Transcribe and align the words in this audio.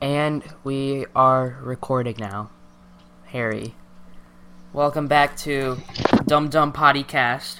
And 0.00 0.44
we 0.62 1.06
are 1.16 1.58
recording 1.60 2.14
now. 2.20 2.50
Harry. 3.26 3.74
Welcome 4.72 5.08
back 5.08 5.36
to 5.38 5.78
Dum 6.26 6.48
Dum 6.50 6.72
Podcast. 6.72 7.56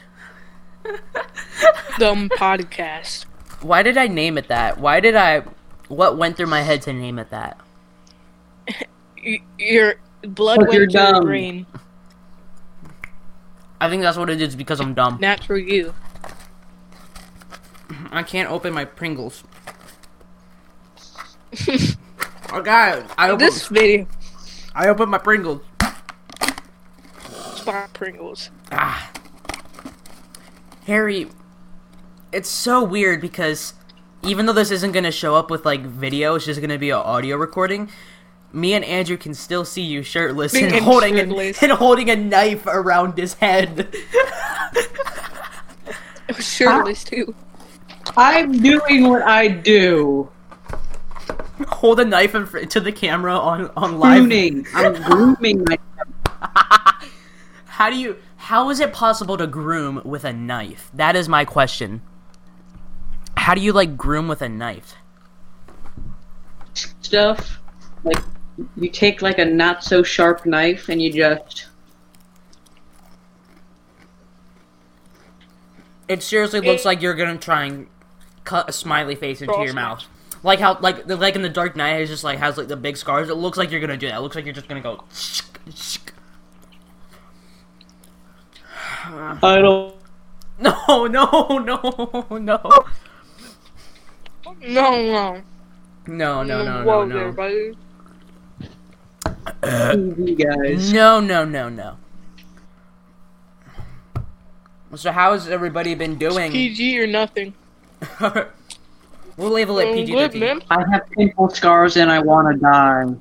Dumb 1.98 2.28
podcast. 2.28 3.24
Why 3.60 3.82
did 3.82 3.98
I 3.98 4.06
name 4.06 4.38
it 4.38 4.46
that? 4.48 4.78
Why 4.78 5.00
did 5.00 5.16
I. 5.16 5.42
What 5.88 6.16
went 6.16 6.36
through 6.36 6.46
my 6.46 6.62
head 6.62 6.82
to 6.82 6.92
name 6.92 7.18
it 7.18 7.30
that? 7.30 7.58
Your 9.58 9.96
blood 10.22 10.60
went 10.68 10.92
to 10.92 10.98
your 10.98 11.22
brain. 11.22 11.66
I 13.80 13.88
think 13.88 14.02
that's 14.02 14.16
what 14.16 14.30
it 14.30 14.40
is 14.40 14.54
because 14.54 14.80
I'm 14.80 14.94
dumb. 14.94 15.18
Natural 15.20 15.58
you. 15.58 15.92
I 18.12 18.22
can't 18.22 18.48
open 18.48 18.72
my 18.72 18.84
Pringles. 18.84 19.42
oh 22.52 22.62
god, 22.62 23.06
I 23.16 23.30
opened, 23.30 23.40
This 23.40 23.68
video. 23.68 24.06
I 24.74 24.88
opened 24.88 25.10
my 25.10 25.18
Pringles. 25.18 25.60
Spot 27.54 27.92
Pringles. 27.92 28.50
Ah. 28.72 29.10
Harry, 30.86 31.28
it's 32.32 32.48
so 32.48 32.82
weird 32.82 33.20
because 33.20 33.74
even 34.22 34.46
though 34.46 34.52
this 34.52 34.70
isn't 34.70 34.92
going 34.92 35.04
to 35.04 35.12
show 35.12 35.34
up 35.34 35.50
with 35.50 35.64
like 35.66 35.82
video, 35.82 36.34
it's 36.36 36.46
just 36.46 36.60
going 36.60 36.70
to 36.70 36.78
be 36.78 36.90
an 36.90 36.96
audio 36.96 37.36
recording. 37.36 37.90
Me 38.52 38.72
and 38.72 38.84
Andrew 38.84 39.18
can 39.18 39.34
still 39.34 39.64
see 39.64 39.82
you 39.82 40.02
shirtless 40.02 40.52
Being 40.52 40.72
and 40.72 40.84
holding 40.84 41.18
a, 41.18 41.52
and 41.60 41.72
holding 41.72 42.08
a 42.08 42.16
knife 42.16 42.66
around 42.66 43.18
his 43.18 43.34
head. 43.34 43.88
Shirtless 46.38 47.04
too. 47.04 47.34
I'm 48.16 48.52
doing 48.60 49.08
what 49.08 49.22
I 49.22 49.48
do. 49.48 50.30
Hold 51.78 52.00
a 52.00 52.04
knife 52.04 52.34
in 52.34 52.44
fr- 52.44 52.64
to 52.64 52.80
the 52.80 52.90
camera 52.90 53.38
on 53.38 53.70
on 53.76 54.00
live. 54.00 54.18
Pruning. 54.22 54.66
I'm 54.74 55.00
grooming 55.00 55.64
my. 55.64 55.78
How 57.66 57.88
do 57.88 57.96
you? 57.96 58.16
How 58.36 58.68
is 58.70 58.80
it 58.80 58.92
possible 58.92 59.36
to 59.36 59.46
groom 59.46 60.02
with 60.04 60.24
a 60.24 60.32
knife? 60.32 60.90
That 60.92 61.14
is 61.14 61.28
my 61.28 61.44
question. 61.44 62.02
How 63.36 63.54
do 63.54 63.60
you 63.60 63.72
like 63.72 63.96
groom 63.96 64.26
with 64.26 64.42
a 64.42 64.48
knife? 64.48 64.96
stuff. 66.74 67.60
Like 68.02 68.18
you 68.76 68.88
take 68.90 69.22
like 69.22 69.38
a 69.38 69.44
not 69.44 69.84
so 69.84 70.02
sharp 70.02 70.44
knife 70.46 70.88
and 70.88 71.00
you 71.00 71.12
just 71.12 71.68
It 76.08 76.22
seriously 76.24 76.60
looks 76.60 76.82
It- 76.82 76.86
like 76.88 77.02
you're 77.02 77.14
gonna 77.14 77.38
try 77.38 77.64
and 77.66 77.86
cut 78.42 78.68
a 78.68 78.72
smiley 78.72 79.14
face 79.14 79.42
into 79.42 79.62
your 79.62 79.74
mouth. 79.74 80.04
Match. 80.38 80.44
Like 80.44 80.60
how 80.60 80.78
like 80.80 81.06
the- 81.06 81.16
like 81.16 81.34
in 81.36 81.42
the 81.42 81.48
Dark 81.48 81.76
Knight, 81.76 82.00
it's 82.00 82.10
just 82.10 82.24
like 82.24 82.38
has 82.38 82.56
like 82.58 82.68
the 82.68 82.76
big 82.76 82.96
scars. 82.96 83.28
It 83.28 83.34
looks 83.34 83.58
like 83.58 83.70
you're 83.70 83.80
gonna 83.80 83.96
do 83.96 84.08
that. 84.08 84.16
It 84.16 84.20
looks 84.20 84.36
like 84.36 84.44
you're 84.44 84.54
just 84.54 84.68
gonna 84.68 84.80
go. 84.80 85.04
I 89.42 89.56
don't. 89.60 89.94
No, 90.60 91.06
no, 91.06 91.06
no, 91.06 92.24
no, 92.30 92.36
No, 92.36 92.84
no. 94.60 95.42
no, 96.08 96.42
no, 96.42 96.42
no, 96.42 96.84
Whoa 96.84 97.04
no, 97.04 97.14
there, 97.14 97.26
no, 97.26 97.32
buddy. 97.32 97.76
TV 99.62 100.36
guys. 100.74 100.92
no, 100.92 101.20
no, 101.20 101.44
no, 101.44 101.68
no. 101.68 101.96
So 104.96 105.12
how 105.12 105.32
has 105.34 105.48
everybody 105.48 105.94
been 105.94 106.16
doing? 106.18 106.50
PG 106.50 106.98
or 106.98 107.06
nothing. 107.06 107.54
we'll 109.38 109.50
label 109.50 109.78
it 109.78 109.86
Mm, 109.86 109.94
PG 109.94 110.12
Good, 110.12 110.32
thirteen. 110.32 110.62
I 110.68 110.84
have 110.90 111.08
pimple 111.10 111.48
scars 111.48 111.96
and 111.96 112.10
I 112.10 112.18
want 112.18 112.52
to 112.52 112.60
die. 112.60 113.14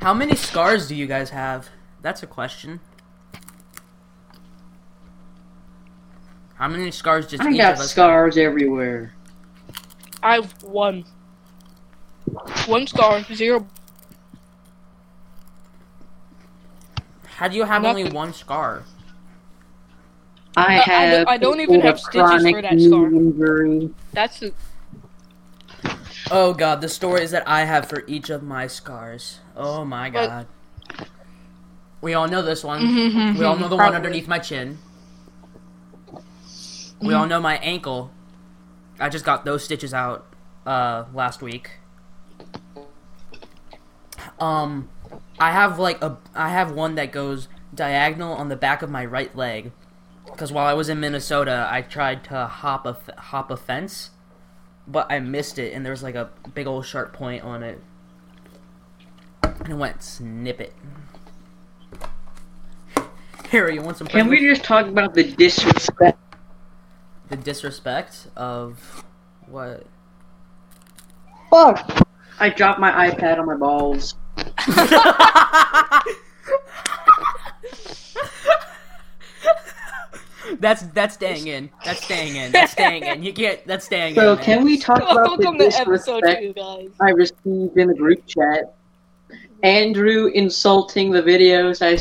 How 0.00 0.14
many 0.14 0.36
scars 0.36 0.86
do 0.86 0.94
you 0.94 1.06
guys 1.06 1.30
have? 1.30 1.68
That's 2.02 2.22
a 2.22 2.26
question. 2.26 2.78
How 6.54 6.68
many 6.68 6.90
scars 6.90 7.26
does 7.26 7.40
I 7.40 7.50
each 7.50 7.58
got 7.58 7.74
of 7.74 7.80
us 7.80 7.90
scars 7.90 8.36
everywhere. 8.36 9.12
I've 10.22 10.52
one. 10.62 11.04
One 12.66 12.86
star, 12.86 13.22
zero. 13.32 13.66
How 17.26 17.48
do 17.48 17.56
you 17.56 17.64
have 17.64 17.84
only 17.84 18.10
one 18.10 18.32
scar? 18.32 18.82
I 20.58 20.62
I- 20.62 20.76
I 20.76 20.80
have. 20.80 21.10
don't- 21.16 21.28
I 21.28 21.36
don't 21.38 21.60
even 21.60 21.80
have 21.80 21.98
stitches 22.00 22.42
for 22.50 22.62
that 22.62 22.80
scar. 22.80 23.06
Injury. 23.06 23.90
That's 24.12 24.40
the. 24.40 24.52
Oh 26.30 26.52
god, 26.52 26.80
the 26.80 26.88
stories 26.88 27.30
that 27.30 27.42
I 27.48 27.64
have 27.64 27.88
for 27.88 28.04
each 28.06 28.28
of 28.30 28.42
my 28.42 28.66
scars. 28.66 29.38
Oh 29.56 29.84
my 29.84 30.10
But- 30.10 30.26
god. 30.28 30.46
We 32.00 32.14
all 32.14 32.28
know 32.28 32.42
this 32.42 32.62
one. 32.62 32.80
Mm-hmm, 32.80 33.38
We 33.40 33.44
all 33.44 33.56
know 33.56 33.66
the 33.68 33.76
one 33.76 33.92
underneath 33.94 34.28
my 34.28 34.38
chin. 34.38 34.78
We 37.00 37.12
all 37.14 37.26
know 37.26 37.40
my 37.40 37.56
ankle. 37.58 38.10
I 39.00 39.08
just 39.08 39.24
got 39.24 39.44
those 39.44 39.64
stitches 39.64 39.92
out 39.94 40.26
uh 40.66 41.04
last 41.14 41.40
week. 41.42 41.78
Um 44.38 44.88
I 45.40 45.52
have 45.52 45.78
like 45.78 46.02
a 46.02 46.18
I 46.34 46.50
have 46.50 46.72
one 46.72 46.94
that 46.96 47.12
goes 47.12 47.48
diagonal 47.74 48.32
on 48.34 48.48
the 48.48 48.56
back 48.56 48.82
of 48.82 48.90
my 48.90 49.04
right 49.04 49.34
leg. 49.36 49.72
Cuz 50.38 50.52
while 50.52 50.66
I 50.66 50.72
was 50.72 50.88
in 50.88 51.00
Minnesota, 51.00 51.68
I 51.68 51.82
tried 51.82 52.22
to 52.24 52.46
hop 52.46 52.86
a 52.86 52.96
hop 53.20 53.50
a 53.50 53.56
fence, 53.56 54.10
but 54.86 55.10
I 55.10 55.18
missed 55.18 55.58
it 55.58 55.74
and 55.74 55.84
there 55.84 55.92
was 55.92 56.02
like 56.02 56.14
a 56.14 56.30
big 56.54 56.66
old 56.66 56.86
sharp 56.86 57.12
point 57.12 57.42
on 57.42 57.62
it. 57.64 57.82
And 59.42 59.68
it 59.68 59.74
went 59.74 60.02
snip 60.02 60.60
it. 60.60 60.72
Harry, 63.50 63.74
you 63.74 63.82
want 63.82 63.96
some 63.96 64.06
Can 64.06 64.28
we 64.28 64.40
just 64.40 64.62
talk 64.62 64.86
about 64.86 65.12
the 65.14 65.24
disrespect? 65.24 66.18
the 67.28 67.36
disrespect 67.36 68.28
of 68.36 69.04
what? 69.46 69.86
Fuck! 71.50 72.06
I 72.38 72.48
dropped 72.50 72.78
my 72.78 73.10
iPad 73.10 73.38
on 73.38 73.46
my 73.46 73.56
balls. 73.56 74.14
that's 80.60 80.82
that's 80.88 81.14
staying 81.14 81.46
in. 81.46 81.70
That's 81.84 82.02
staying 82.04 82.36
in. 82.36 82.52
That's 82.52 82.72
staying 82.72 83.04
in. 83.04 83.22
You 83.22 83.32
can't. 83.32 83.64
That's 83.66 83.84
staying 83.84 84.14
So 84.14 84.32
in. 84.32 84.36
man. 84.36 84.44
can 84.44 84.64
we 84.64 84.78
talk 84.78 84.98
about 84.98 85.38
the 85.38 85.44
Welcome 85.44 85.58
to 85.58 85.64
episode 85.66 86.20
disrespect 86.22 86.42
two, 86.42 86.52
guys. 86.54 86.88
I 87.00 87.10
received 87.10 87.76
in 87.76 87.88
the 87.88 87.94
group 87.94 88.26
chat? 88.26 88.74
Andrew 89.62 90.26
insulting 90.26 91.10
the 91.10 91.22
videos 91.22 91.82
I. 91.82 91.98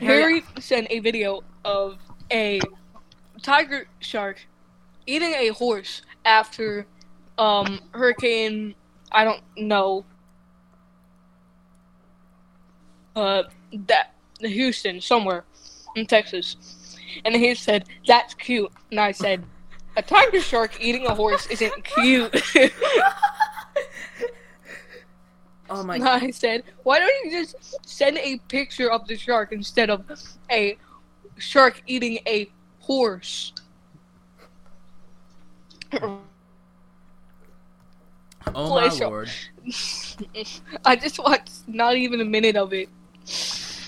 Harry 0.00 0.44
sent 0.58 0.86
a 0.90 1.00
video 1.00 1.42
of 1.64 1.98
a 2.30 2.60
tiger 3.42 3.86
shark 4.00 4.46
eating 5.06 5.32
a 5.34 5.48
horse 5.48 6.02
after 6.24 6.86
um 7.38 7.80
hurricane 7.92 8.74
I 9.10 9.24
don't 9.24 9.42
know 9.56 10.04
uh 13.16 13.42
that 13.86 14.14
Houston 14.40 15.00
somewhere 15.00 15.44
in 15.96 16.06
Texas. 16.06 16.56
And 17.24 17.34
he 17.34 17.54
said, 17.54 17.88
That's 18.06 18.34
cute 18.34 18.72
and 18.90 19.00
I 19.00 19.12
said, 19.12 19.44
A 19.96 20.02
tiger 20.02 20.40
shark 20.40 20.80
eating 20.80 21.06
a 21.06 21.14
horse 21.14 21.46
isn't 21.46 21.84
cute 21.84 22.34
Oh 25.72 25.82
my. 25.82 25.94
And 25.94 26.04
I 26.04 26.30
said, 26.30 26.64
Why 26.82 26.98
don't 26.98 27.24
you 27.24 27.30
just 27.30 27.88
send 27.88 28.18
a 28.18 28.38
picture 28.48 28.90
of 28.90 29.06
the 29.06 29.16
shark 29.16 29.52
instead 29.52 29.88
of 29.88 30.04
a 30.50 30.76
shark 31.38 31.82
eating 31.86 32.18
a 32.26 32.50
horse? 32.80 33.54
Oh 38.54 38.74
my 38.74 38.88
lord. 38.88 39.30
I 40.84 40.96
just 40.96 41.18
watched 41.18 41.66
not 41.66 41.96
even 41.96 42.20
a 42.20 42.24
minute 42.24 42.56
of 42.56 42.74
it. 42.74 42.90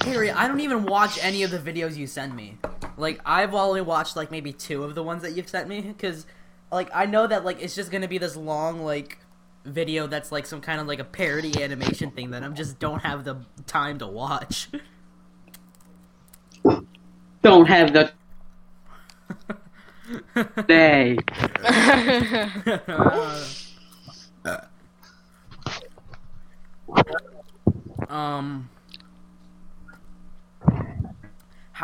Harry, 0.04 0.30
I 0.30 0.46
don't 0.46 0.60
even 0.60 0.84
watch 0.84 1.18
any 1.22 1.42
of 1.44 1.50
the 1.50 1.58
videos 1.58 1.96
you 1.96 2.06
send 2.06 2.36
me. 2.36 2.58
Like 2.98 3.20
I've 3.24 3.54
only 3.54 3.80
watched 3.80 4.16
like 4.16 4.30
maybe 4.30 4.52
two 4.52 4.84
of 4.84 4.94
the 4.94 5.02
ones 5.02 5.22
that 5.22 5.32
you've 5.32 5.48
sent 5.48 5.66
me 5.66 5.80
because, 5.80 6.26
like, 6.70 6.90
I 6.94 7.06
know 7.06 7.26
that 7.26 7.44
like 7.44 7.62
it's 7.62 7.74
just 7.74 7.90
gonna 7.90 8.06
be 8.06 8.18
this 8.18 8.36
long 8.36 8.82
like 8.82 9.18
video 9.64 10.06
that's 10.06 10.30
like 10.30 10.44
some 10.44 10.60
kind 10.60 10.78
of 10.78 10.86
like 10.86 10.98
a 10.98 11.04
parody 11.04 11.62
animation 11.62 12.10
thing 12.10 12.32
that 12.32 12.44
I 12.44 12.48
just 12.48 12.78
don't 12.78 13.00
have 13.00 13.24
the 13.24 13.38
time 13.66 13.98
to 13.98 14.06
watch. 14.06 14.68
don't 17.42 17.66
have 17.66 17.94
the 17.94 18.12
day. 20.66 21.16
um, 28.08 28.68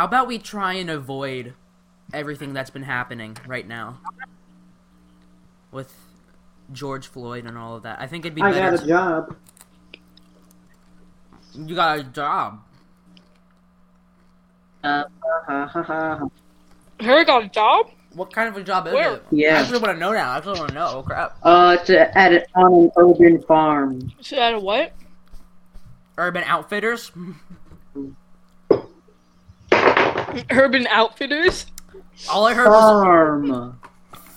how 0.00 0.06
about 0.06 0.26
we 0.26 0.38
try 0.38 0.72
and 0.72 0.88
avoid 0.88 1.52
everything 2.14 2.54
that's 2.54 2.70
been 2.70 2.84
happening 2.84 3.36
right 3.46 3.68
now 3.68 4.00
with 5.70 5.94
George 6.72 7.06
Floyd 7.06 7.44
and 7.44 7.58
all 7.58 7.76
of 7.76 7.82
that. 7.82 8.00
I 8.00 8.06
think 8.06 8.24
it'd 8.24 8.34
be 8.34 8.40
I 8.40 8.50
better. 8.50 8.76
got 8.78 8.82
a 8.82 8.88
job. 8.88 9.36
you 11.52 11.74
got 11.74 11.98
a 11.98 12.02
job. 12.02 12.62
Uh, 14.82 15.04
ha, 15.22 15.42
ha, 15.46 15.66
ha, 15.66 15.82
ha. 15.82 16.28
Her 17.04 17.22
got 17.26 17.44
a 17.44 17.48
job? 17.50 17.90
What 18.14 18.32
kind 18.32 18.48
of 18.48 18.56
a 18.56 18.64
job 18.64 18.86
is 18.86 18.94
Where? 18.94 19.16
it? 19.16 19.24
Yeah. 19.30 19.56
I 19.56 19.60
actually 19.60 19.80
want 19.80 19.96
to 19.96 20.00
know 20.00 20.12
now. 20.14 20.30
I 20.32 20.38
actually 20.38 20.60
want 20.60 20.68
to 20.70 20.74
know. 20.76 20.92
Oh, 20.94 21.02
crap. 21.02 21.36
Uh, 21.42 21.76
to 21.76 22.18
at 22.18 22.32
it 22.32 22.48
on 22.54 22.72
an 22.72 22.90
urban 22.96 23.42
farm. 23.42 24.10
She 24.22 24.36
had 24.36 24.54
a 24.54 24.60
what? 24.60 24.94
Urban 26.16 26.42
Outfitters. 26.44 27.12
Urban 30.50 30.86
Outfitters? 30.88 31.66
All 32.28 32.46
I 32.46 32.54
heard 32.54 32.68
was 32.68 32.80
Farm. 32.92 33.78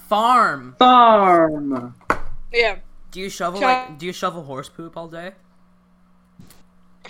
farm. 0.08 0.76
Farm. 0.80 1.96
Yeah. 2.52 2.78
Do 3.12 3.20
you 3.20 3.30
shovel 3.30 3.60
Cha- 3.60 3.86
like? 3.90 4.00
Do 4.00 4.06
you 4.06 4.14
shovel 4.14 4.44
horse 4.44 4.70
poop 4.70 4.96
all 4.98 5.08
day? 5.08 5.32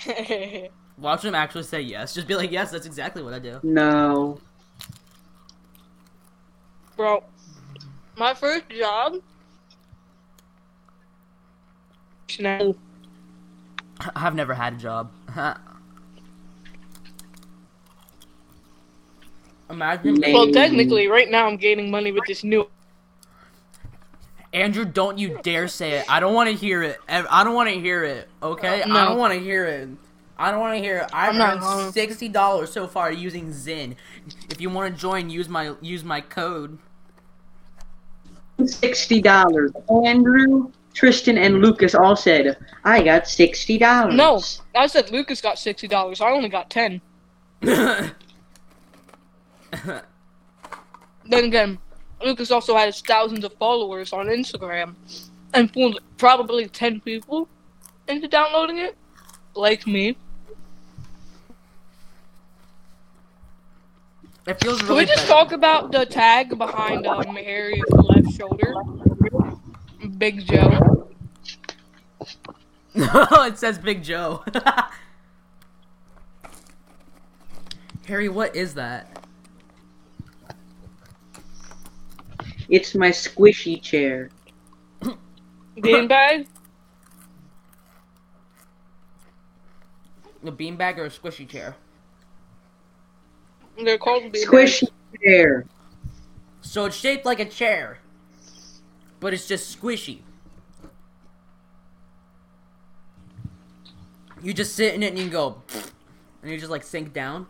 Watch 0.97 1.23
him 1.25 1.35
actually 1.35 1.63
say 1.63 1.81
yes. 1.81 2.13
Just 2.13 2.27
be 2.27 2.35
like, 2.35 2.51
yes, 2.51 2.71
that's 2.71 2.85
exactly 2.85 3.23
what 3.23 3.33
I 3.33 3.39
do. 3.39 3.59
No. 3.63 4.39
Bro, 6.95 7.23
my 8.17 8.33
first 8.33 8.69
job. 8.69 9.15
No. 12.39 12.75
I've 14.15 14.35
never 14.35 14.53
had 14.53 14.73
a 14.73 14.77
job. 14.77 15.11
Imagine. 19.69 20.21
Hey. 20.21 20.33
Well, 20.33 20.51
technically, 20.51 21.07
right 21.07 21.29
now 21.29 21.47
I'm 21.47 21.57
gaining 21.57 21.89
money 21.89 22.11
with 22.11 22.23
this 22.27 22.43
new. 22.43 22.69
Andrew, 24.53 24.85
don't 24.85 25.17
you 25.17 25.39
dare 25.41 25.67
say 25.67 25.93
it. 25.93 26.05
I 26.07 26.19
don't 26.19 26.33
want 26.35 26.49
to 26.49 26.55
hear 26.55 26.83
it. 26.83 26.99
I 27.09 27.43
don't 27.43 27.55
want 27.55 27.69
to 27.69 27.79
hear 27.79 28.03
it. 28.03 28.29
Okay, 28.41 28.83
Uh, 28.83 28.87
no. 28.87 28.95
I 28.95 29.05
don't 29.05 29.17
want 29.17 29.33
to 29.33 29.39
hear 29.39 29.65
it. 29.65 29.89
I 30.37 30.51
don't 30.51 30.59
want 30.59 30.75
to 30.77 30.83
hear 30.83 30.97
it. 30.99 31.09
I've 31.13 31.35
I'm 31.39 31.63
earned 31.63 31.93
sixty 31.93 32.27
dollars 32.27 32.71
so 32.71 32.87
far 32.87 33.11
using 33.11 33.51
Zynn. 33.51 33.95
If 34.49 34.61
you 34.61 34.69
want 34.69 34.93
to 34.93 34.99
join, 34.99 35.29
use 35.29 35.49
my 35.49 35.73
use 35.81 36.03
my 36.03 36.21
code. 36.21 36.77
Sixty 38.65 39.21
dollars. 39.21 39.71
Andrew, 40.05 40.71
Tristan, 40.93 41.37
and 41.37 41.59
Lucas 41.61 41.95
all 41.95 42.15
said, 42.15 42.57
"I 42.83 43.01
got 43.01 43.27
sixty 43.27 43.77
dollars." 43.77 44.15
No, 44.15 44.41
I 44.75 44.87
said 44.87 45.11
Lucas 45.11 45.41
got 45.41 45.57
sixty 45.57 45.87
dollars. 45.87 46.21
I 46.21 46.29
only 46.29 46.49
got 46.49 46.69
ten. 46.69 47.01
Then 51.25 51.45
again, 51.45 51.79
Lucas 52.21 52.51
also 52.51 52.75
has 52.75 52.99
thousands 53.01 53.45
of 53.45 53.53
followers 53.53 54.11
on 54.11 54.27
Instagram, 54.27 54.95
and 55.53 55.71
fooled 55.71 55.99
probably 56.17 56.67
ten 56.67 56.99
people 56.99 57.47
into 58.07 58.27
downloading 58.27 58.79
it, 58.79 58.97
like 59.55 59.87
me. 59.87 60.17
it 64.45 64.59
feels 64.59 64.83
really 64.83 64.87
Can 64.87 64.97
we 64.97 65.05
just 65.05 65.27
bad. 65.27 65.33
talk 65.33 65.51
about 65.53 65.91
the 65.91 66.05
tag 66.05 66.57
behind 66.57 67.07
um, 67.07 67.23
Harry's 67.35 67.81
left 67.91 68.33
shoulder? 68.33 68.73
Big 70.17 70.45
Joe. 70.45 71.09
No, 72.93 73.07
it 73.45 73.57
says 73.57 73.79
Big 73.79 74.03
Joe. 74.03 74.43
Harry, 78.05 78.27
what 78.27 78.53
is 78.53 78.73
that? 78.73 79.22
It's 82.69 82.95
my 82.95 83.09
squishy 83.09 83.81
chair. 83.81 84.29
Beanbag? 85.77 86.47
A 90.45 90.51
beanbag 90.51 90.97
or 90.97 91.05
a 91.05 91.09
squishy 91.09 91.47
chair? 91.47 91.75
They're 93.83 93.97
called 93.97 94.23
beanbags. 94.23 94.45
Squishy 94.45 94.87
chair. 95.23 95.65
So 96.61 96.85
it's 96.85 96.95
shaped 96.95 97.25
like 97.25 97.39
a 97.39 97.45
chair, 97.45 97.99
but 99.19 99.33
it's 99.33 99.47
just 99.47 99.79
squishy. 99.79 100.19
You 104.41 104.53
just 104.53 104.75
sit 104.75 104.93
in 104.93 105.03
it 105.03 105.13
and 105.13 105.19
you 105.19 105.29
go, 105.29 105.61
and 106.41 106.51
you 106.51 106.57
just 106.57 106.71
like 106.71 106.83
sink 106.83 107.13
down. 107.13 107.47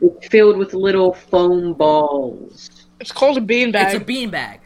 It's 0.00 0.28
filled 0.28 0.58
with 0.58 0.74
little 0.74 1.12
foam 1.14 1.72
balls. 1.72 2.83
It's 3.04 3.12
called 3.12 3.36
a 3.36 3.40
beanbag. 3.42 3.92
It's 3.92 3.94
a 3.96 4.00
beanbag. 4.00 4.60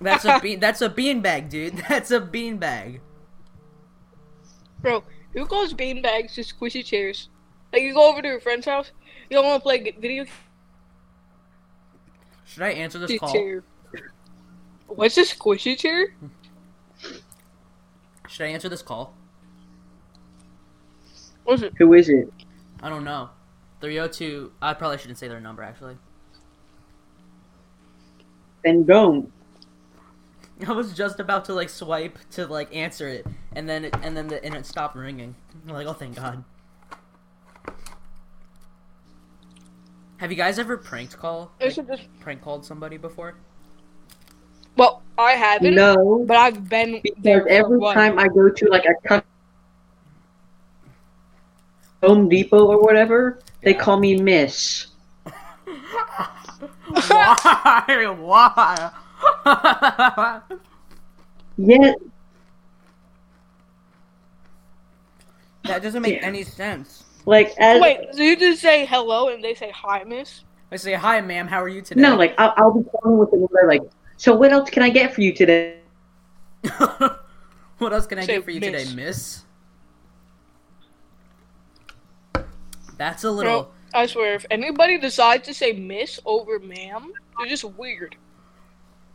That's 0.00 0.24
a 0.24 0.40
bean. 0.42 0.58
That's 0.66 0.82
a 0.82 0.88
beanbag, 0.90 1.48
dude. 1.48 1.76
That's 1.88 2.10
a 2.10 2.20
beanbag. 2.20 2.98
Bro, 4.80 5.04
who 5.34 5.46
calls 5.46 5.74
beanbags 5.74 6.34
just 6.34 6.58
squishy 6.58 6.84
chairs? 6.84 7.28
Like 7.72 7.82
you 7.82 7.94
go 7.94 8.10
over 8.10 8.20
to 8.20 8.26
your 8.26 8.40
friend's 8.40 8.66
house, 8.66 8.90
you 9.30 9.36
don't 9.36 9.46
want 9.46 9.60
to 9.60 9.62
play 9.62 9.78
g- 9.84 9.94
video 10.00 10.24
Should 12.44 12.64
I 12.64 12.70
answer 12.70 12.98
this 12.98 13.16
call? 13.16 13.32
chair. 13.32 13.62
What's 14.88 15.16
a 15.16 15.22
squishy 15.22 15.78
chair? 15.78 16.08
Should 18.28 18.46
I 18.46 18.48
answer 18.48 18.68
this 18.68 18.82
call? 18.82 19.14
What's 21.44 21.62
it? 21.62 21.72
Who 21.78 21.94
is 21.94 22.08
it? 22.08 22.32
I 22.82 22.88
don't 22.88 23.04
know. 23.04 23.30
302. 23.80 24.52
I 24.60 24.74
probably 24.74 24.98
shouldn't 24.98 25.18
say 25.18 25.28
their 25.28 25.40
number 25.40 25.62
actually. 25.62 25.96
Then 28.64 28.84
don't. 28.84 29.32
I 30.66 30.72
was 30.72 30.92
just 30.92 31.20
about 31.20 31.44
to 31.46 31.54
like 31.54 31.68
swipe 31.68 32.18
to 32.32 32.46
like 32.46 32.74
answer 32.74 33.06
it, 33.08 33.24
and 33.52 33.68
then 33.68 33.84
it, 33.86 33.94
and 34.02 34.16
then 34.16 34.26
the 34.26 34.44
and 34.44 34.54
it 34.54 34.66
stopped 34.66 34.96
ringing. 34.96 35.36
I'm 35.68 35.72
like, 35.74 35.86
oh 35.86 35.92
thank 35.92 36.16
God. 36.16 36.42
Have 40.16 40.32
you 40.32 40.36
guys 40.36 40.58
ever 40.58 40.76
pranked 40.76 41.16
call? 41.16 41.52
Like, 41.60 41.74
just. 41.76 42.08
prank 42.18 42.42
called 42.42 42.64
somebody 42.64 42.96
before? 42.96 43.36
Well, 44.76 45.02
I 45.16 45.32
haven't, 45.32 45.74
No. 45.76 46.24
but 46.26 46.36
I've 46.36 46.68
been 46.68 47.00
there 47.18 47.42
Because 47.42 47.42
for 47.42 47.48
every 47.48 47.78
one. 47.78 47.94
time 47.94 48.18
I 48.18 48.26
go 48.26 48.48
to 48.48 48.64
like 48.66 48.84
a 49.10 49.22
Home 52.02 52.28
Depot 52.28 52.66
or 52.66 52.80
whatever, 52.80 53.38
they 53.62 53.74
Yeah. 53.74 53.82
call 53.82 53.98
me 53.98 54.20
Miss. 54.20 54.86
Why? 57.08 58.14
Why? 58.18 58.90
Yeah, 61.56 61.92
that 65.64 65.82
doesn't 65.82 66.02
make 66.02 66.20
Yeah. 66.20 66.26
any 66.26 66.44
sense. 66.44 67.04
like 67.26 67.52
as 67.58 67.80
Wait, 67.80 67.98
so 68.12 68.22
you 68.22 68.36
just 68.36 68.62
say 68.62 68.86
hello 68.86 69.28
and 69.28 69.42
they 69.44 69.54
say 69.54 69.70
hi, 69.70 70.02
miss? 70.04 70.42
I 70.72 70.76
say, 70.76 70.94
"Hi, 70.94 71.20
ma'am. 71.20 71.46
How 71.48 71.62
are 71.62 71.68
you 71.68 71.82
today?" 71.82 72.00
no, 72.00 72.16
like 72.16 72.34
I'll, 72.38 72.54
I'll 72.56 72.72
be 72.72 72.88
calling 72.90 73.18
with 73.18 73.32
another 73.32 73.66
like. 73.66 73.82
So 74.16 74.34
what 74.34 74.52
else 74.52 74.70
can 74.70 74.82
I 74.82 74.88
get 74.88 75.14
for 75.14 75.20
you 75.20 75.34
today? 75.34 75.80
what 77.78 77.92
else 77.92 78.06
can 78.06 78.18
I 78.18 78.26
Say 78.26 78.36
get 78.36 78.44
for 78.44 78.50
you 78.50 78.60
today, 78.60 78.86
miss. 78.94 79.42
That's 82.98 83.24
a 83.24 83.30
little. 83.30 83.62
Bro, 83.62 83.72
I 83.94 84.06
swear, 84.06 84.34
if 84.34 84.44
anybody 84.50 84.98
decides 84.98 85.46
to 85.46 85.54
say 85.54 85.72
miss 85.72 86.20
over 86.26 86.58
ma'am, 86.58 87.12
they're 87.38 87.48
just 87.48 87.64
weird. 87.64 88.16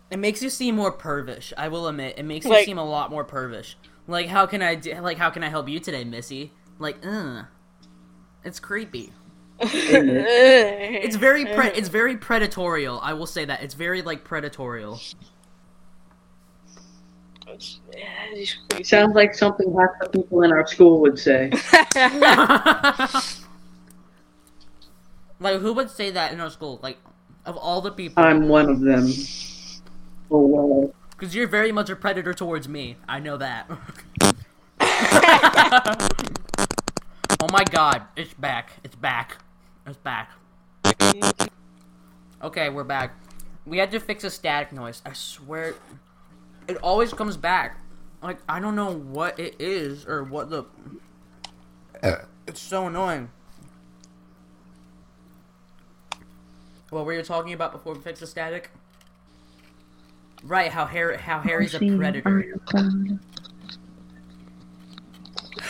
It 0.10 0.18
makes 0.18 0.42
you 0.42 0.50
seem 0.50 0.76
more 0.76 0.92
pervish. 0.92 1.54
I 1.58 1.68
will 1.68 1.88
admit, 1.88 2.18
it 2.18 2.24
makes 2.24 2.46
you 2.46 2.64
seem 2.64 2.78
a 2.78 2.86
lot 2.86 3.12
more 3.12 3.26
pervish. 3.26 3.76
Like, 4.08 4.28
how 4.28 4.46
can 4.46 4.62
I 4.62 4.76
do, 4.76 4.94
like 5.02 5.18
how 5.18 5.30
can 5.30 5.44
I 5.44 5.50
help 5.50 5.70
you 5.70 5.80
today, 5.80 6.04
Missy? 6.04 6.52
Like, 6.80 6.98
uh, 7.06 7.44
it's 8.44 8.60
creepy. 8.60 9.12
It's 9.60 9.74
it's 11.06 11.16
very 11.16 11.46
pre- 11.46 11.72
it's 11.72 11.88
very 11.88 12.18
predatorial. 12.18 13.00
I 13.02 13.14
will 13.14 13.28
say 13.28 13.46
that 13.46 13.64
it's 13.64 13.74
very 13.74 14.02
like 14.02 14.28
predatorial. 14.28 15.00
Sounds 18.84 19.14
like 19.16 19.36
something 19.36 19.76
half 19.78 19.90
the 20.02 20.10
people 20.10 20.42
in 20.44 20.52
our 20.52 20.66
school 20.66 21.00
would 21.02 21.20
say. 21.20 21.52
like, 25.40 25.60
who 25.60 25.74
would 25.74 25.90
say 25.90 26.12
that 26.12 26.32
in 26.34 26.40
our 26.40 26.50
school? 26.50 26.80
Like, 26.82 26.98
of 27.46 27.58
all 27.58 27.82
the 27.82 27.92
people, 27.92 28.24
I'm 28.24 28.48
one 28.48 28.70
of 28.70 28.80
them. 28.80 29.12
Oh 30.32 30.46
well. 30.48 30.94
because 31.12 31.36
you're 31.36 31.48
very 31.48 31.72
much 31.72 31.90
a 31.90 31.96
predator 31.96 32.34
towards 32.34 32.68
me. 32.68 32.98
I 33.08 33.20
know 33.20 33.38
that. 33.38 33.70
oh 37.40 37.48
my 37.52 37.64
god, 37.66 38.04
it's 38.16 38.34
back. 38.34 38.72
It's 38.84 38.96
back. 38.96 39.38
It's 39.86 39.98
back. 39.98 40.32
Okay, 42.42 42.70
we're 42.70 42.84
back. 42.84 43.16
We 43.66 43.78
had 43.78 43.92
to 43.92 44.00
fix 44.00 44.24
a 44.24 44.30
static 44.30 44.74
noise. 44.74 45.02
I 45.06 45.14
swear, 45.14 45.76
it 46.68 46.78
always 46.78 47.14
comes 47.14 47.38
back. 47.38 47.80
Like 48.22 48.40
I 48.48 48.60
don't 48.60 48.76
know 48.76 48.92
what 48.94 49.40
it 49.40 49.56
is 49.60 50.06
or 50.06 50.24
what 50.24 50.50
the. 50.50 50.66
Uh, 52.02 52.16
it's 52.48 52.62
so 52.62 52.88
annoying. 52.88 53.30
What 56.94 57.06
were 57.06 57.14
you 57.14 57.24
talking 57.24 57.54
about 57.54 57.72
before 57.72 57.96
we 57.96 58.02
fixed 58.02 58.20
the 58.20 58.28
static? 58.28 58.70
Right, 60.44 60.72
how 60.72 60.86
Harry 60.86 61.18
how 61.18 61.40
Harry's 61.40 61.74
a 61.74 61.80
predator. 61.80 62.60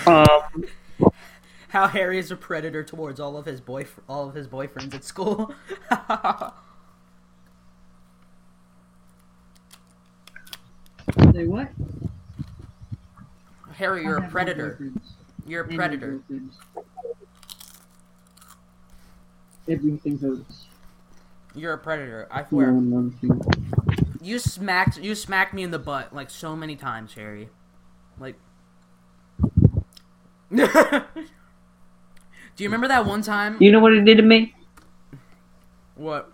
Um, 0.05 0.65
How 1.69 1.87
Harry 1.87 2.19
is 2.19 2.29
a 2.29 2.35
predator 2.35 2.83
towards 2.83 3.21
all 3.21 3.37
of 3.37 3.45
his 3.45 3.61
boy 3.61 3.85
all 4.09 4.27
of 4.27 4.35
his 4.35 4.49
boyfriends 4.49 4.93
at 4.93 5.05
school. 5.05 5.55
say 11.33 11.45
what? 11.45 11.69
Harry, 13.75 14.03
you're 14.03 14.17
a 14.17 14.29
predator. 14.29 14.91
You're 15.47 15.63
a 15.63 15.67
predator. 15.73 16.19
Everything 19.69 20.19
hurts. 20.19 20.65
You're 21.55 21.73
a 21.73 21.77
predator. 21.77 22.27
I 22.31 22.43
swear. 22.45 22.71
one 22.71 22.91
loves 22.91 23.15
you. 23.21 23.39
You 24.21 24.39
smacked 24.39 24.97
you 24.97 25.15
smacked 25.15 25.53
me 25.53 25.63
in 25.63 25.71
the 25.71 25.79
butt 25.79 26.13
like 26.13 26.29
so 26.29 26.55
many 26.55 26.75
times, 26.75 27.13
Harry. 27.13 27.49
Like 28.19 28.35
Do 32.55 32.63
you 32.63 32.67
remember 32.69 32.87
that 32.87 33.05
one 33.05 33.21
time? 33.21 33.57
You 33.59 33.71
know 33.71 33.79
what 33.79 33.93
it 33.93 34.05
did 34.05 34.17
to 34.17 34.23
me? 34.23 34.53
What? 35.95 36.31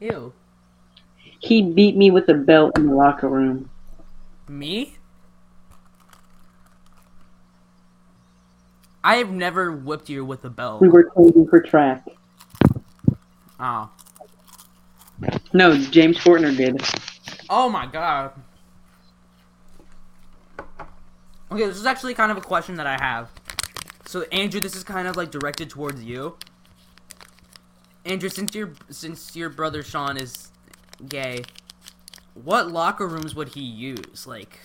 Ew. 0.00 0.32
He 1.38 1.62
beat 1.62 1.96
me 1.96 2.10
with 2.10 2.28
a 2.28 2.34
belt 2.34 2.76
in 2.76 2.86
the 2.88 2.94
locker 2.94 3.28
room. 3.28 3.70
Me? 4.48 4.96
I 9.02 9.16
have 9.16 9.30
never 9.30 9.72
whipped 9.72 10.08
you 10.08 10.24
with 10.24 10.44
a 10.44 10.50
belt. 10.50 10.80
We 10.82 10.88
were 10.88 11.04
training 11.14 11.46
for 11.48 11.60
track. 11.60 12.04
Oh. 13.60 13.90
No, 15.52 15.76
James 15.76 16.16
Fortner 16.18 16.56
did. 16.56 16.80
Oh 17.50 17.68
my 17.68 17.86
god. 17.86 18.32
Okay, 21.52 21.66
this 21.66 21.76
is 21.76 21.84
actually 21.84 22.14
kind 22.14 22.30
of 22.30 22.38
a 22.38 22.40
question 22.40 22.76
that 22.76 22.86
I 22.86 22.96
have. 23.00 23.28
So 24.06 24.22
Andrew, 24.32 24.60
this 24.60 24.74
is 24.74 24.82
kind 24.82 25.06
of 25.06 25.16
like 25.16 25.30
directed 25.30 25.68
towards 25.68 26.02
you. 26.02 26.36
Andrew, 28.06 28.28
since 28.28 28.54
your 28.54 28.72
since 28.88 29.36
your 29.36 29.50
brother 29.50 29.82
Sean 29.82 30.16
is 30.16 30.50
gay, 31.06 31.42
what 32.34 32.70
locker 32.70 33.06
rooms 33.06 33.34
would 33.34 33.50
he 33.50 33.60
use? 33.60 34.26
Like 34.26 34.58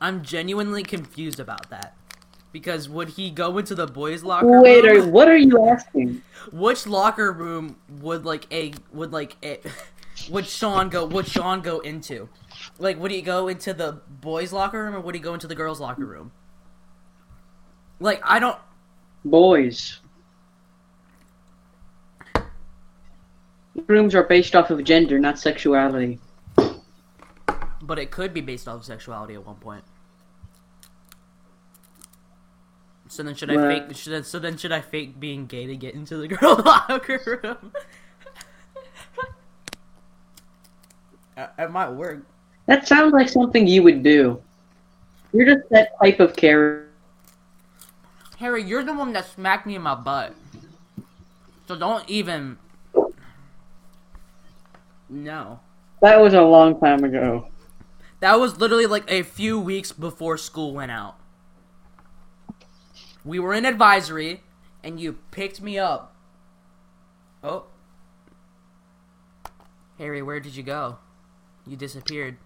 I'm 0.00 0.22
genuinely 0.22 0.82
confused 0.82 1.40
about 1.40 1.70
that. 1.70 1.96
Because 2.54 2.88
would 2.88 3.08
he 3.08 3.32
go 3.32 3.58
into 3.58 3.74
the 3.74 3.88
boys' 3.88 4.22
locker 4.22 4.62
Wait, 4.62 4.84
room? 4.84 5.08
are, 5.08 5.10
what 5.10 5.26
are 5.26 5.36
you 5.36 5.66
asking? 5.66 6.22
Which 6.52 6.86
locker 6.86 7.32
room 7.32 7.80
would 8.00 8.24
like 8.24 8.46
a 8.54 8.72
would 8.92 9.12
like 9.12 9.36
a 9.42 9.58
would 10.30 10.46
Sean 10.46 10.88
go 10.88 11.04
would 11.04 11.26
Sean 11.26 11.62
go 11.62 11.80
into? 11.80 12.28
Like 12.78 12.96
would 13.00 13.10
he 13.10 13.22
go 13.22 13.48
into 13.48 13.74
the 13.74 14.00
boys 14.08 14.52
locker 14.52 14.84
room 14.84 14.94
or 14.94 15.00
would 15.00 15.16
he 15.16 15.20
go 15.20 15.34
into 15.34 15.48
the 15.48 15.56
girls 15.56 15.80
locker 15.80 16.06
room? 16.06 16.30
Like 17.98 18.20
I 18.22 18.38
don't 18.38 18.56
Boys. 19.24 19.98
Rooms 23.88 24.14
are 24.14 24.22
based 24.22 24.54
off 24.54 24.70
of 24.70 24.84
gender, 24.84 25.18
not 25.18 25.40
sexuality. 25.40 26.20
but 27.82 27.98
it 27.98 28.12
could 28.12 28.32
be 28.32 28.40
based 28.40 28.68
off 28.68 28.76
of 28.76 28.84
sexuality 28.84 29.34
at 29.34 29.44
one 29.44 29.56
point. 29.56 29.82
So 33.14 33.22
then 33.22 33.36
should 33.36 33.48
I 33.48 33.68
fake 33.68 33.96
should 33.96 34.12
I, 34.12 34.20
so 34.22 34.40
then 34.40 34.56
should 34.56 34.72
I 34.72 34.80
fake 34.80 35.20
being 35.20 35.46
gay 35.46 35.66
to 35.66 35.76
get 35.76 35.94
into 35.94 36.16
the 36.16 36.26
girl 36.34 36.56
locker 36.56 37.40
room? 37.44 37.72
Uh, 41.36 41.46
it 41.56 41.70
might 41.70 41.90
work. 41.90 42.26
That 42.66 42.88
sounds 42.88 43.12
like 43.12 43.28
something 43.28 43.68
you 43.68 43.84
would 43.84 44.02
do. 44.02 44.42
You're 45.32 45.54
just 45.54 45.68
that 45.70 45.90
type 46.02 46.18
of 46.18 46.34
character. 46.34 46.88
Harry, 48.38 48.64
you're 48.64 48.82
the 48.82 48.92
one 48.92 49.12
that 49.12 49.26
smacked 49.26 49.64
me 49.64 49.76
in 49.76 49.82
my 49.82 49.94
butt. 49.94 50.34
So 51.68 51.76
don't 51.76 52.08
even. 52.10 52.58
No. 55.08 55.60
That 56.02 56.20
was 56.20 56.34
a 56.34 56.42
long 56.42 56.80
time 56.80 57.04
ago. 57.04 57.46
That 58.18 58.40
was 58.40 58.58
literally 58.58 58.86
like 58.86 59.08
a 59.08 59.22
few 59.22 59.60
weeks 59.60 59.92
before 59.92 60.36
school 60.36 60.74
went 60.74 60.90
out. 60.90 61.14
We 63.24 63.38
were 63.38 63.54
in 63.54 63.64
advisory, 63.64 64.42
and 64.82 65.00
you 65.00 65.18
picked 65.30 65.60
me 65.62 65.78
up. 65.78 66.14
Oh. 67.42 67.64
Harry, 69.98 70.22
where 70.22 70.40
did 70.40 70.56
you 70.56 70.62
go? 70.62 70.98
You 71.66 71.76
disappeared. 71.76 72.36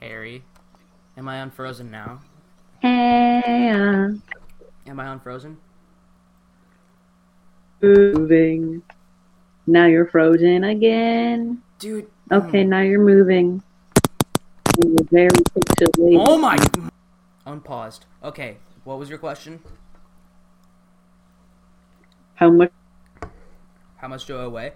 Harry. 0.00 0.44
Am 1.16 1.28
I 1.28 1.38
unfrozen 1.38 1.90
now? 1.90 2.20
And 2.82 4.22
uh, 4.22 4.90
Am 4.90 5.00
I 5.00 5.12
unfrozen? 5.12 5.58
moving. 7.82 8.82
Now 9.66 9.86
you're 9.86 10.06
frozen 10.06 10.64
again. 10.64 11.62
Dude. 11.78 12.06
Okay, 12.30 12.64
mm. 12.64 12.68
now 12.68 12.80
you're 12.80 13.04
moving. 13.04 13.62
You 14.82 14.94
were 14.94 15.04
very 15.10 15.28
pixelated. 15.28 16.24
Oh 16.26 16.38
my. 16.38 16.56
Unpaused. 17.46 18.06
Okay, 18.22 18.56
what 18.84 18.98
was 18.98 19.10
your 19.10 19.18
question? 19.18 19.60
How 22.36 22.50
much? 22.50 22.72
How 23.96 24.08
much 24.08 24.24
do 24.24 24.38
I 24.38 24.46
weigh? 24.46 24.72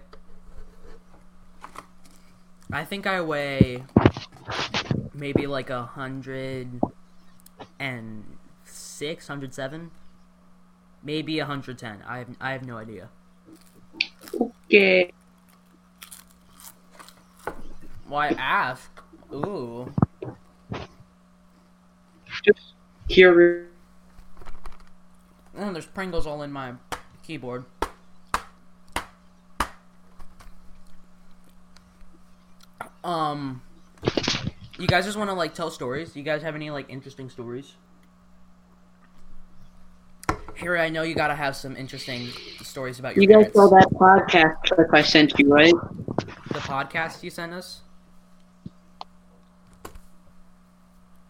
I 2.71 2.85
think 2.85 3.07
I 3.07 3.21
weigh 3.21 3.83
maybe 5.13 5.47
like 5.47 5.69
a 5.69 5.83
hundred 5.83 6.79
and 7.79 8.37
six, 8.65 9.27
hundred 9.27 9.53
seven, 9.53 9.89
maybe 11.01 11.39
a 11.39 11.45
hundred 11.45 11.79
ten. 11.79 12.03
I 12.07 12.19
have 12.19 12.29
I 12.39 12.51
have 12.51 12.65
no 12.65 12.77
idea. 12.77 13.09
Okay. 14.69 15.11
Why 18.07 18.27
ask? 18.37 18.94
Ooh. 19.35 19.91
Just 22.43 22.73
curious. 23.09 23.67
Oh, 25.57 25.71
there's 25.73 25.85
Pringles 25.85 26.25
all 26.27 26.41
in 26.43 26.51
my 26.51 26.73
keyboard. 27.23 27.65
Um, 33.03 33.61
you 34.79 34.87
guys 34.87 35.05
just 35.05 35.17
want 35.17 35.29
to 35.29 35.35
like 35.35 35.53
tell 35.53 35.69
stories? 35.69 36.15
You 36.15 36.23
guys 36.23 36.41
have 36.41 36.55
any 36.55 36.71
like 36.71 36.89
interesting 36.89 37.29
stories? 37.29 37.73
Harry, 40.55 40.79
I 40.79 40.89
know 40.89 41.03
you 41.03 41.13
gotta 41.15 41.35
have 41.35 41.55
some 41.55 41.75
interesting 41.75 42.27
stories 42.63 42.97
about 42.99 43.15
your 43.15 43.23
You 43.23 43.27
guys 43.27 43.51
parents. 43.51 43.55
saw 43.55 43.67
that 43.69 43.87
podcast 43.91 44.55
clip 44.63 44.87
I 44.93 45.01
sent 45.01 45.37
you, 45.37 45.53
right? 45.53 45.73
the 46.53 46.59
podcast 46.59 47.21
you 47.23 47.29
sent 47.29 47.53
us. 47.53 47.81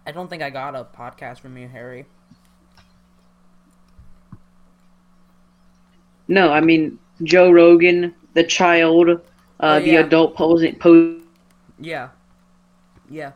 I 0.06 0.12
don't 0.12 0.30
think 0.30 0.44
I 0.44 0.50
got 0.50 0.76
a 0.76 0.84
podcast 0.84 1.40
from 1.40 1.58
you, 1.58 1.68
Harry. 1.68 2.06
No, 6.28 6.52
I 6.52 6.62
mean 6.62 7.00
Joe 7.24 7.52
Rogan, 7.52 8.14
the 8.34 8.44
child, 8.44 9.10
uh, 9.10 9.20
Oh, 9.60 9.80
the 9.80 9.96
adult 9.96 10.36
posing. 10.36 10.76
Pose. 10.76 11.22
Yeah. 11.80 12.10
Yeah. 13.10 13.32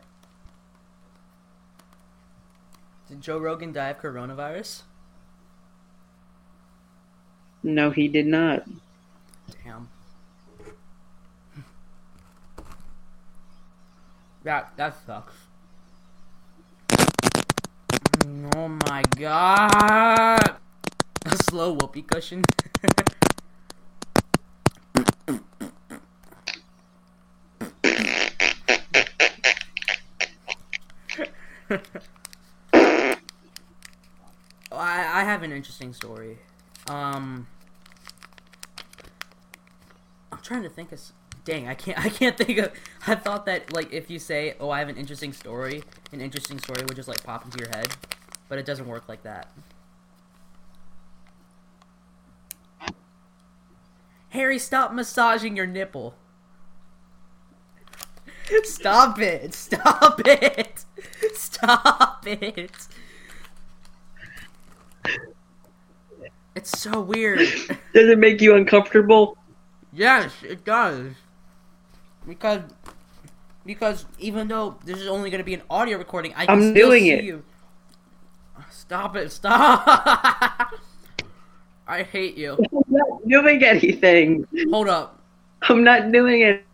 Did 3.08 3.20
Joe 3.20 3.38
Rogan 3.38 3.72
die 3.72 3.88
of 3.90 4.00
coronavirus? 4.00 4.82
No, 7.62 7.90
he 7.90 8.08
did 8.08 8.26
not. 8.26 8.64
Damn. 9.64 9.88
That 14.44 14.72
that 14.76 14.96
sucks. 15.04 15.34
Oh 18.54 18.68
my 19.00 19.04
god! 19.18 20.56
A 21.24 21.36
slow 21.44 21.72
whoopee 21.72 22.02
cushion. 22.02 22.42
I 34.72 34.72
I 34.72 35.24
have 35.24 35.42
an 35.42 35.52
interesting 35.52 35.94
story. 35.94 36.38
Um, 36.88 37.46
I'm 40.30 40.38
trying 40.42 40.62
to 40.64 40.68
think 40.68 40.92
of. 40.92 41.00
Dang, 41.46 41.68
I 41.68 41.74
can't. 41.74 41.98
I 42.04 42.10
can't 42.10 42.36
think 42.36 42.58
of. 42.58 42.72
I 43.06 43.14
thought 43.14 43.46
that 43.46 43.72
like 43.72 43.94
if 43.94 44.10
you 44.10 44.18
say, 44.18 44.56
"Oh, 44.60 44.68
I 44.68 44.80
have 44.80 44.90
an 44.90 44.96
interesting 44.96 45.32
story," 45.32 45.82
an 46.12 46.20
interesting 46.20 46.58
story 46.58 46.82
would 46.86 46.96
just 46.96 47.08
like 47.08 47.24
pop 47.24 47.46
into 47.46 47.58
your 47.58 47.70
head, 47.70 47.88
but 48.50 48.58
it 48.58 48.66
doesn't 48.66 48.88
work 48.88 49.08
like 49.08 49.22
that. 49.22 49.48
Harry, 54.30 54.58
stop 54.58 54.92
massaging 54.92 55.56
your 55.56 55.66
nipple. 55.66 56.14
Stop 58.64 59.20
it! 59.20 59.54
Stop 59.54 60.20
it! 60.26 60.84
Stop 61.34 62.26
it! 62.26 62.88
It's 66.56 66.78
so 66.78 67.00
weird. 67.00 67.38
Does 67.38 68.08
it 68.08 68.18
make 68.18 68.40
you 68.40 68.56
uncomfortable? 68.56 69.38
Yes, 69.92 70.32
it 70.42 70.64
does. 70.64 71.12
Because 72.26 72.62
because 73.64 74.06
even 74.18 74.48
though 74.48 74.76
this 74.84 74.98
is 74.98 75.06
only 75.06 75.30
going 75.30 75.38
to 75.38 75.44
be 75.44 75.54
an 75.54 75.62
audio 75.70 75.96
recording, 75.98 76.34
I 76.34 76.46
can 76.46 76.56
I'm 76.56 76.70
still 76.72 76.88
doing 76.88 77.04
see 77.04 77.10
it. 77.10 77.24
you. 77.24 77.44
Stop 78.70 79.16
it! 79.16 79.30
Stop! 79.32 79.84
I 81.86 82.02
hate 82.04 82.36
you. 82.36 82.56
I'm 82.72 82.84
not 82.88 83.28
doing 83.28 83.64
anything. 83.64 84.46
Hold 84.70 84.88
up. 84.88 85.22
I'm 85.62 85.82
not 85.82 86.12
doing 86.12 86.42
it. 86.42 86.64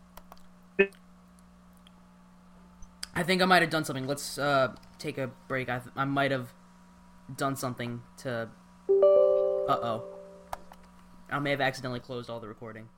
I 3.14 3.22
think 3.22 3.40
I 3.40 3.46
might 3.46 3.62
have 3.62 3.70
done 3.70 3.84
something. 3.84 4.06
Let's 4.06 4.38
uh, 4.38 4.74
take 4.98 5.16
a 5.16 5.30
break. 5.48 5.70
I, 5.70 5.78
th- 5.78 5.90
I 5.96 6.04
might 6.04 6.32
have 6.32 6.52
done 7.34 7.56
something 7.56 8.02
to. 8.18 8.48
Uh 8.90 9.78
oh. 9.82 10.04
I 11.30 11.38
may 11.38 11.50
have 11.50 11.62
accidentally 11.62 12.00
closed 12.00 12.28
all 12.28 12.38
the 12.38 12.46
recording. 12.46 12.88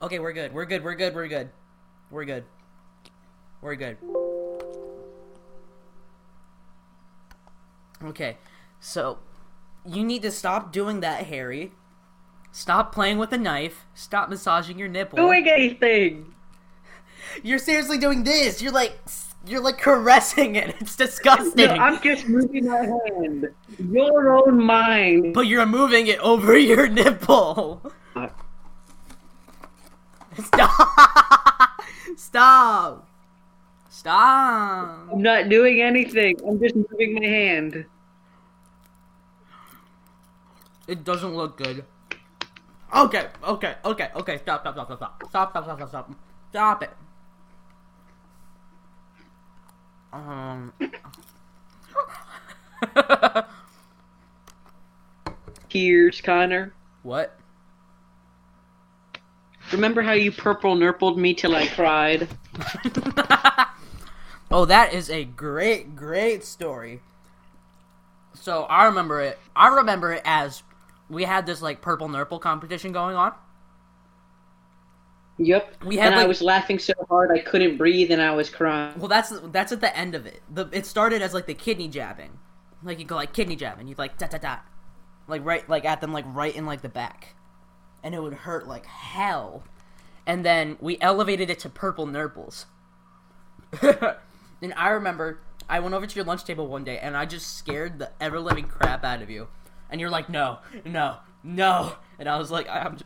Okay, 0.00 0.18
we're 0.18 0.32
good. 0.32 0.52
We're 0.52 0.64
good. 0.64 0.82
We're 0.82 0.94
good. 0.94 1.14
We're 1.14 1.28
good. 1.28 1.50
We're 2.10 2.24
good. 2.24 2.44
We're 3.60 3.76
good. 3.76 3.98
Okay, 8.04 8.36
so 8.80 9.18
you 9.84 10.04
need 10.04 10.22
to 10.22 10.30
stop 10.30 10.72
doing 10.72 11.00
that, 11.00 11.26
Harry. 11.26 11.72
Stop 12.52 12.92
playing 12.92 13.18
with 13.18 13.32
a 13.32 13.38
knife. 13.38 13.86
Stop 13.94 14.28
massaging 14.28 14.78
your 14.78 14.88
nipple. 14.88 15.16
Doing 15.16 15.48
anything. 15.48 16.34
You're 17.42 17.58
seriously 17.58 17.98
doing 17.98 18.24
this. 18.24 18.62
You're 18.62 18.72
like 18.72 18.98
you're 19.46 19.60
like 19.60 19.78
caressing 19.78 20.56
it. 20.56 20.74
It's 20.80 20.96
disgusting. 20.96 21.66
No, 21.66 21.74
I'm 21.74 22.00
just 22.02 22.28
moving 22.28 22.66
my 22.66 22.84
hand. 22.84 23.48
Your 23.78 24.32
own 24.32 24.62
mind. 24.62 25.34
But 25.34 25.42
you're 25.42 25.64
moving 25.66 26.06
it 26.08 26.18
over 26.18 26.56
your 26.58 26.88
nipple. 26.88 27.92
Uh. 28.16 28.28
Stop. 30.42 31.80
Stop. 32.16 33.07
Stop. 33.98 35.08
I'm 35.12 35.22
not 35.22 35.48
doing 35.48 35.82
anything. 35.82 36.36
I'm 36.46 36.60
just 36.60 36.76
moving 36.76 37.14
my 37.14 37.26
hand. 37.26 37.84
It 40.86 41.02
doesn't 41.02 41.34
look 41.34 41.56
good. 41.56 41.84
Okay, 42.94 43.26
okay, 43.42 43.74
okay, 43.84 44.10
okay. 44.14 44.38
Stop, 44.38 44.60
stop, 44.60 44.74
stop, 44.74 44.86
stop, 44.86 44.98
stop. 44.98 45.22
Stop, 45.28 45.50
stop, 45.50 45.64
stop, 45.64 45.78
stop, 45.78 45.88
stop. 45.88 46.14
Stop 46.50 46.82
it. 46.84 46.90
Um. 50.12 50.72
Tears, 55.68 56.20
Connor. 56.20 56.72
what? 57.02 57.36
Remember 59.72 60.02
how 60.02 60.12
you 60.12 60.30
purple 60.30 60.76
nurpled 60.76 61.16
me 61.16 61.34
till 61.34 61.56
I 61.56 61.66
cried? 61.66 62.28
oh, 64.50 64.64
that 64.64 64.92
is 64.92 65.10
a 65.10 65.24
great, 65.24 65.96
great 65.96 66.44
story. 66.44 67.00
So 68.34 68.64
I 68.64 68.86
remember 68.86 69.20
it. 69.20 69.38
I 69.54 69.68
remember 69.68 70.12
it 70.12 70.22
as 70.24 70.62
we 71.08 71.24
had 71.24 71.46
this 71.46 71.60
like 71.62 71.80
purple 71.80 72.08
nurple 72.08 72.38
competition 72.38 72.92
going 72.92 73.16
on. 73.16 73.34
Yep. 75.38 75.84
We 75.84 75.96
had, 75.96 76.12
and 76.12 76.20
I 76.20 76.26
was 76.26 76.42
laughing 76.42 76.78
so 76.78 76.94
hard 77.08 77.30
I 77.30 77.38
couldn't 77.38 77.76
breathe 77.76 78.10
and 78.10 78.20
I 78.20 78.34
was 78.34 78.50
crying. 78.50 78.98
Well, 78.98 79.08
that's 79.08 79.32
that's 79.52 79.70
at 79.70 79.80
the 79.80 79.96
end 79.96 80.14
of 80.14 80.26
it. 80.26 80.42
The 80.52 80.68
it 80.72 80.84
started 80.84 81.22
as 81.22 81.32
like 81.32 81.46
the 81.46 81.54
kidney 81.54 81.88
jabbing, 81.88 82.38
like 82.82 82.98
you 82.98 83.04
go 83.04 83.16
like 83.16 83.32
kidney 83.32 83.54
jabbing. 83.54 83.86
You 83.86 83.94
like 83.96 84.18
da 84.18 84.26
da 84.26 84.38
da, 84.38 84.58
like 85.28 85.44
right 85.44 85.68
like 85.68 85.84
at 85.84 86.00
them 86.00 86.12
like 86.12 86.24
right 86.28 86.54
in 86.54 86.66
like 86.66 86.82
the 86.82 86.88
back, 86.88 87.36
and 88.02 88.14
it 88.14 88.22
would 88.22 88.34
hurt 88.34 88.66
like 88.66 88.86
hell. 88.86 89.62
And 90.26 90.44
then 90.44 90.76
we 90.80 90.98
elevated 91.00 91.50
it 91.50 91.60
to 91.60 91.70
purple 91.70 92.04
nurples. 92.04 92.66
and 94.62 94.74
I 94.74 94.90
remember 94.90 95.40
I 95.68 95.80
went 95.80 95.94
over 95.94 96.06
to 96.06 96.16
your 96.16 96.24
lunch 96.24 96.44
table 96.44 96.66
one 96.66 96.84
day 96.84 96.98
and 96.98 97.16
I 97.16 97.26
just 97.26 97.56
scared 97.56 97.98
the 97.98 98.10
ever 98.20 98.40
living 98.40 98.64
crap 98.64 99.04
out 99.04 99.22
of 99.22 99.28
you. 99.28 99.48
And 99.90 100.00
you're 100.00 100.10
like, 100.10 100.28
no, 100.28 100.58
no, 100.84 101.18
no. 101.42 101.94
And 102.18 102.28
I 102.28 102.38
was 102.38 102.50
like, 102.50 102.68
I'm. 102.68 102.92
Just... 102.92 103.04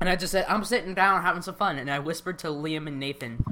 And 0.00 0.08
I 0.08 0.16
just 0.16 0.32
said, 0.32 0.44
I'm 0.48 0.64
sitting 0.64 0.94
down 0.94 1.22
having 1.22 1.42
some 1.42 1.54
fun. 1.54 1.78
And 1.78 1.90
I 1.90 1.98
whispered 1.98 2.38
to 2.40 2.48
Liam 2.48 2.86
and 2.86 2.98
Nathan, 2.98 3.44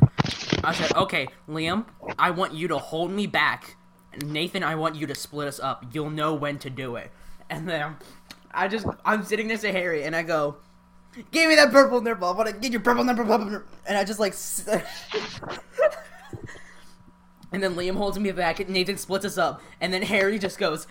I 0.64 0.74
said, 0.74 0.92
okay, 0.94 1.28
Liam, 1.48 1.86
I 2.18 2.30
want 2.30 2.52
you 2.54 2.68
to 2.68 2.78
hold 2.78 3.10
me 3.10 3.26
back. 3.26 3.76
Nathan, 4.22 4.62
I 4.62 4.74
want 4.74 4.96
you 4.96 5.06
to 5.06 5.14
split 5.14 5.48
us 5.48 5.58
up. 5.60 5.86
You'll 5.92 6.10
know 6.10 6.34
when 6.34 6.58
to 6.58 6.70
do 6.70 6.96
it. 6.96 7.10
And 7.48 7.68
then 7.68 7.96
I 8.52 8.68
just, 8.68 8.86
I'm 9.04 9.24
sitting 9.24 9.48
next 9.48 9.62
to 9.62 9.72
Harry 9.72 10.04
and 10.04 10.14
I 10.14 10.22
go, 10.22 10.56
give 11.30 11.48
me 11.48 11.54
that 11.54 11.70
purple 11.70 12.02
nipple. 12.02 12.28
I 12.28 12.32
want 12.32 12.48
to 12.50 12.54
get 12.54 12.72
your 12.72 12.82
purple 12.82 13.04
nipple. 13.04 13.24
purple 13.24 13.46
nipple." 13.46 13.68
And 13.86 13.96
I 13.96 14.04
just 14.04 14.20
like. 14.20 14.34
and 17.52 17.62
then 17.62 17.74
Liam 17.74 17.96
holds 17.96 18.18
me 18.18 18.32
back 18.32 18.60
and 18.60 18.70
Nathan 18.70 18.96
splits 18.96 19.24
us 19.24 19.38
up. 19.38 19.62
And 19.80 19.92
then 19.92 20.02
Harry 20.02 20.38
just 20.38 20.58
goes, 20.58 20.86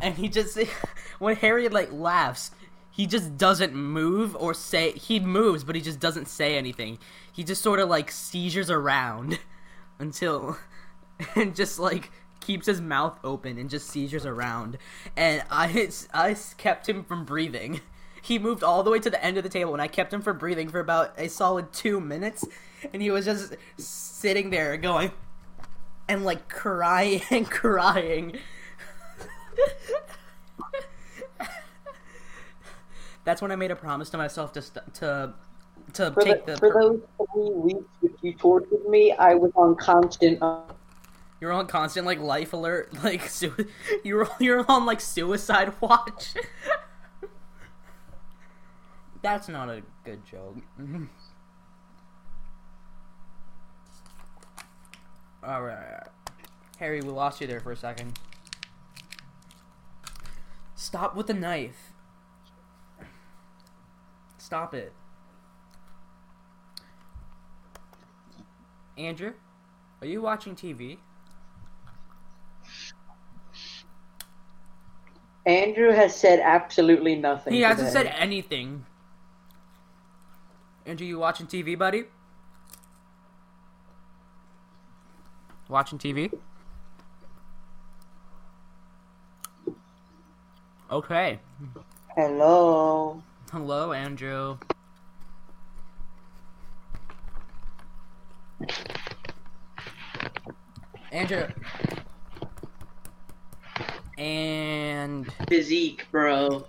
and 0.00 0.14
he 0.14 0.28
just, 0.28 0.58
when 1.18 1.36
Harry 1.36 1.68
like 1.68 1.92
laughs, 1.92 2.50
he 2.90 3.06
just 3.06 3.36
doesn't 3.36 3.74
move 3.74 4.36
or 4.36 4.52
say 4.52 4.92
he 4.92 5.20
moves 5.20 5.64
but 5.64 5.74
he 5.74 5.80
just 5.80 6.00
doesn't 6.00 6.28
say 6.28 6.56
anything. 6.56 6.98
He 7.32 7.44
just 7.44 7.62
sort 7.62 7.80
of 7.80 7.88
like 7.88 8.10
seizures 8.10 8.70
around 8.70 9.38
until 9.98 10.58
and 11.34 11.54
just 11.54 11.78
like 11.78 12.10
keeps 12.40 12.66
his 12.66 12.80
mouth 12.80 13.18
open 13.22 13.58
and 13.58 13.70
just 13.70 13.88
seizures 13.88 14.26
around. 14.26 14.78
And 15.16 15.42
i 15.50 15.88
i 16.12 16.36
kept 16.56 16.88
him 16.88 17.04
from 17.04 17.24
breathing. 17.24 17.80
He 18.22 18.38
moved 18.38 18.62
all 18.62 18.82
the 18.82 18.90
way 18.90 18.98
to 18.98 19.08
the 19.08 19.24
end 19.24 19.38
of 19.38 19.44
the 19.44 19.48
table 19.48 19.72
and 19.72 19.80
i 19.80 19.88
kept 19.88 20.12
him 20.12 20.20
from 20.20 20.36
breathing 20.36 20.68
for 20.68 20.80
about 20.80 21.14
a 21.16 21.28
solid 21.28 21.72
two 21.72 22.00
minutes. 22.00 22.44
And 22.92 23.00
he 23.00 23.10
was 23.10 23.24
just 23.24 23.56
sitting 23.78 24.50
there 24.50 24.76
going 24.76 25.12
and 26.10 26.24
like 26.24 26.48
crying 26.48 27.22
and 27.30 27.48
crying 27.50 28.36
That's 33.24 33.40
when 33.42 33.52
I 33.52 33.56
made 33.56 33.70
a 33.70 33.76
promise 33.76 34.10
to 34.10 34.18
myself 34.18 34.52
to 34.54 34.62
st- 34.62 34.94
to 34.94 35.34
to 35.92 36.10
For, 36.12 36.22
take 36.22 36.46
the, 36.46 36.52
the. 36.52 36.58
for 36.58 36.72
those 36.72 37.00
three 37.32 37.50
weeks 37.50 37.84
which 38.00 38.12
you 38.22 38.32
tortured 38.34 38.86
me, 38.88 39.12
I 39.12 39.34
was 39.34 39.52
on 39.56 39.76
constant. 39.76 40.42
Uh, 40.42 40.60
You're 41.40 41.52
on 41.52 41.66
constant 41.66 42.06
like 42.06 42.18
life 42.18 42.52
alert, 42.54 42.92
like 43.04 43.28
su- 43.28 43.54
you're 44.04 44.28
you're 44.40 44.64
on 44.68 44.86
like 44.86 45.00
suicide 45.00 45.72
watch. 45.80 46.34
That's 49.22 49.48
not 49.48 49.68
a 49.68 49.82
good 50.04 50.24
joke. 50.24 50.56
All 55.42 55.62
right, 55.62 56.02
Harry, 56.78 57.00
we 57.00 57.08
lost 57.08 57.40
you 57.40 57.46
there 57.46 57.60
for 57.60 57.72
a 57.72 57.76
second. 57.76 58.18
Stop 60.74 61.16
with 61.16 61.28
the 61.28 61.34
knife. 61.34 61.92
Stop 64.38 64.74
it. 64.74 64.92
Andrew, 68.98 69.32
are 70.02 70.06
you 70.06 70.20
watching 70.20 70.54
TV? 70.54 70.98
Andrew 75.46 75.90
has 75.90 76.14
said 76.14 76.40
absolutely 76.40 77.14
nothing. 77.16 77.54
He 77.54 77.62
hasn't 77.62 77.88
today. 77.88 78.04
said 78.04 78.14
anything. 78.18 78.84
Andrew, 80.84 81.06
you 81.06 81.18
watching 81.18 81.46
TV, 81.46 81.78
buddy? 81.78 82.04
Watching 85.70 85.98
TV? 86.00 86.36
Okay. 90.90 91.38
Hello. 92.16 93.22
Hello, 93.52 93.92
Andrew. 93.92 94.58
Andrew. 101.12 101.46
And 104.18 105.32
Physique, 105.48 106.04
bro. 106.10 106.66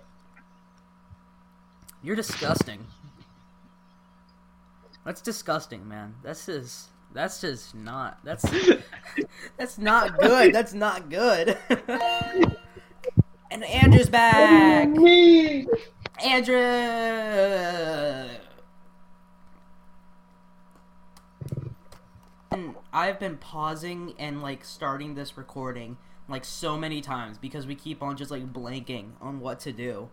You're 2.04 2.14
disgusting. 2.14 2.86
That's 5.04 5.20
disgusting, 5.20 5.88
man. 5.88 6.14
That's 6.22 6.46
just 6.46 6.91
that's 7.14 7.40
just 7.40 7.74
not. 7.74 8.18
That's 8.24 8.44
that's 9.58 9.78
not 9.78 10.18
good. 10.18 10.54
That's 10.54 10.72
not 10.72 11.10
good. 11.10 11.58
and 13.50 13.64
Andrew's 13.64 14.08
back. 14.08 14.88
Andrew. 16.24 16.56
And 22.50 22.74
I've 22.92 23.18
been 23.18 23.36
pausing 23.38 24.14
and 24.18 24.42
like 24.42 24.64
starting 24.64 25.14
this 25.14 25.36
recording 25.36 25.96
like 26.28 26.44
so 26.44 26.76
many 26.76 27.00
times 27.00 27.38
because 27.38 27.66
we 27.66 27.74
keep 27.74 28.02
on 28.02 28.16
just 28.16 28.30
like 28.30 28.52
blanking 28.52 29.12
on 29.20 29.40
what 29.40 29.60
to 29.60 29.72
do. 29.72 30.08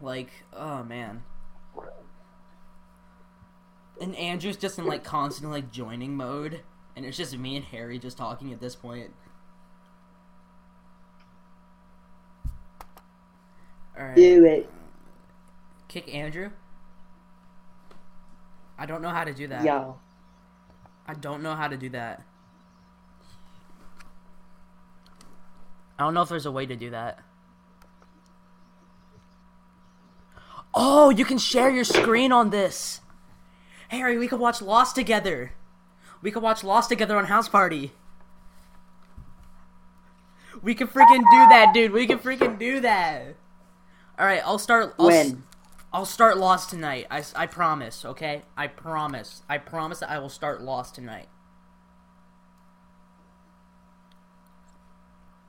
Like, 0.00 0.30
oh 0.52 0.82
man. 0.82 1.24
And 4.00 4.16
Andrew's 4.16 4.56
just 4.56 4.78
in 4.78 4.86
like 4.86 5.04
constant 5.04 5.50
like 5.50 5.70
joining 5.70 6.16
mode, 6.16 6.60
and 6.96 7.06
it's 7.06 7.16
just 7.16 7.36
me 7.36 7.56
and 7.56 7.64
Harry 7.66 7.98
just 7.98 8.16
talking 8.18 8.52
at 8.52 8.60
this 8.60 8.74
point. 8.74 9.10
Alright. 13.96 14.16
Do 14.16 14.44
it. 14.44 14.68
Kick 15.86 16.12
Andrew? 16.12 16.50
I 18.76 18.86
don't 18.86 19.02
know 19.02 19.10
how 19.10 19.22
to 19.22 19.32
do 19.32 19.46
that. 19.48 19.64
Yeah. 19.64 19.92
I 21.06 21.14
don't 21.14 21.42
know 21.42 21.54
how 21.54 21.68
to 21.68 21.76
do 21.76 21.88
that. 21.90 22.22
I 25.96 26.02
don't 26.02 26.14
know 26.14 26.22
if 26.22 26.28
there's 26.28 26.46
a 26.46 26.50
way 26.50 26.66
to 26.66 26.74
do 26.74 26.90
that. 26.90 27.20
Oh, 30.74 31.10
you 31.10 31.24
can 31.24 31.38
share 31.38 31.70
your 31.70 31.84
screen 31.84 32.32
on 32.32 32.50
this. 32.50 33.00
Harry, 33.88 34.18
we 34.18 34.28
could 34.28 34.40
watch 34.40 34.62
Lost 34.62 34.94
together. 34.94 35.52
We 36.22 36.30
could 36.30 36.42
watch 36.42 36.64
Lost 36.64 36.88
together 36.88 37.16
on 37.16 37.26
Houseparty. 37.26 37.90
We 40.62 40.74
could 40.74 40.88
freaking 40.88 41.18
do 41.30 41.48
that, 41.50 41.72
dude. 41.74 41.92
We 41.92 42.06
can 42.06 42.18
freaking 42.18 42.58
do 42.58 42.80
that. 42.80 43.36
All 44.18 44.26
right, 44.26 44.42
I'll 44.44 44.58
start. 44.58 44.94
I'll, 44.98 45.06
When? 45.06 45.44
I'll 45.92 46.06
start 46.06 46.38
Lost 46.38 46.70
tonight. 46.70 47.06
I, 47.10 47.22
I 47.36 47.46
promise, 47.46 48.04
okay? 48.04 48.42
I 48.56 48.66
promise. 48.68 49.42
I 49.48 49.58
promise 49.58 50.00
that 50.00 50.10
I 50.10 50.18
will 50.18 50.28
start 50.28 50.62
Lost 50.62 50.94
tonight. 50.94 51.28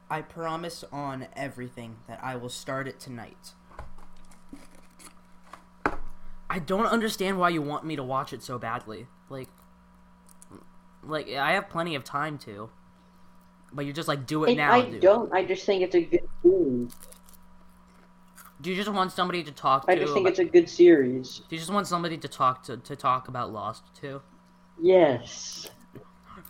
I 0.09 0.21
promise 0.21 0.83
on 0.91 1.27
everything 1.35 1.97
that 2.07 2.19
I 2.23 2.35
will 2.35 2.49
start 2.49 2.87
it 2.87 2.99
tonight. 2.99 3.53
I 6.55 6.59
don't 6.59 6.85
understand 6.85 7.37
why 7.37 7.49
you 7.49 7.61
want 7.61 7.83
me 7.83 7.97
to 7.97 8.03
watch 8.03 8.31
it 8.31 8.41
so 8.41 8.57
badly. 8.57 9.07
Like, 9.29 9.49
like 11.03 11.27
I 11.27 11.51
have 11.51 11.67
plenty 11.67 11.95
of 11.95 12.05
time 12.05 12.37
to, 12.39 12.69
but 13.73 13.85
you 13.85 13.91
just 13.91 14.07
like 14.07 14.25
do 14.25 14.45
it 14.45 14.51
I, 14.51 14.53
now. 14.53 14.71
I 14.71 14.89
dude. 14.89 15.01
don't. 15.01 15.33
I 15.33 15.43
just 15.43 15.65
think 15.65 15.83
it's 15.83 15.95
a 15.95 16.01
good. 16.01 16.21
Do 18.61 18.69
you 18.69 18.75
just 18.77 18.87
want 18.89 19.11
somebody 19.11 19.43
to 19.43 19.51
talk 19.51 19.85
to? 19.85 19.91
I 19.91 19.95
just 19.97 20.13
think 20.13 20.23
about- 20.27 20.29
it's 20.29 20.39
a 20.39 20.45
good 20.45 20.69
series. 20.69 21.39
Do 21.49 21.55
you 21.55 21.59
just 21.59 21.73
want 21.73 21.87
somebody 21.87 22.17
to 22.17 22.27
talk 22.29 22.63
to 22.63 22.77
to 22.77 22.95
talk 22.95 23.27
about 23.27 23.51
Lost 23.51 23.83
too? 23.93 24.21
Yes. 24.81 25.69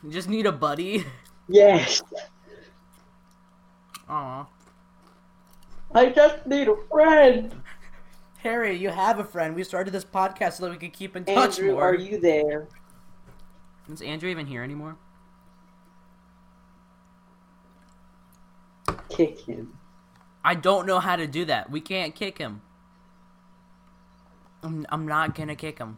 You 0.04 0.12
just 0.12 0.30
need 0.30 0.46
a 0.46 0.52
buddy. 0.52 1.04
Yes. 1.50 2.04
Aw. 4.08 4.46
I 5.96 6.10
just 6.10 6.46
need 6.46 6.68
a 6.68 6.76
friend. 6.91 7.56
Harry, 8.45 8.77
you 8.77 8.89
have 8.89 9.17
a 9.17 9.23
friend. 9.23 9.55
We 9.55 9.63
started 9.63 9.89
this 9.89 10.05
podcast 10.05 10.53
so 10.53 10.65
that 10.65 10.71
we 10.71 10.77
could 10.77 10.93
keep 10.93 11.15
in 11.15 11.25
touch 11.25 11.58
Andrew, 11.58 11.71
more. 11.71 11.81
are 11.81 11.95
you 11.95 12.19
there? 12.19 12.67
Is 13.91 14.03
Andrew 14.03 14.29
even 14.29 14.45
here 14.45 14.62
anymore? 14.62 14.97
Kick 19.10 19.39
him. 19.39 19.79
I 20.43 20.53
don't 20.53 20.86
know 20.86 20.99
how 20.99 21.15
to 21.15 21.25
do 21.25 21.45
that. 21.45 21.71
We 21.71 21.81
can't 21.81 22.13
kick 22.13 22.38
him. 22.38 22.62
I'm, 24.62 24.86
I'm 24.89 25.08
not 25.08 25.34
gonna 25.34 25.55
kick 25.55 25.79
him. 25.79 25.97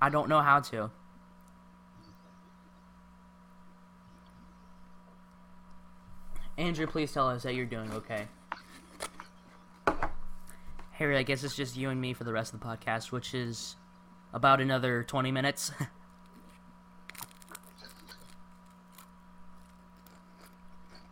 I 0.00 0.08
don't 0.08 0.30
know 0.30 0.40
how 0.40 0.60
to. 0.60 0.90
Andrew, 6.56 6.86
please 6.86 7.12
tell 7.12 7.28
us 7.28 7.42
that 7.42 7.54
you're 7.54 7.66
doing 7.66 7.92
okay. 7.92 8.28
Harry, 10.94 11.16
I 11.16 11.24
guess 11.24 11.42
it's 11.42 11.56
just 11.56 11.76
you 11.76 11.90
and 11.90 12.00
me 12.00 12.12
for 12.12 12.22
the 12.22 12.32
rest 12.32 12.54
of 12.54 12.60
the 12.60 12.66
podcast, 12.66 13.10
which 13.10 13.34
is 13.34 13.74
about 14.32 14.60
another 14.60 15.02
20 15.02 15.32
minutes. 15.32 15.72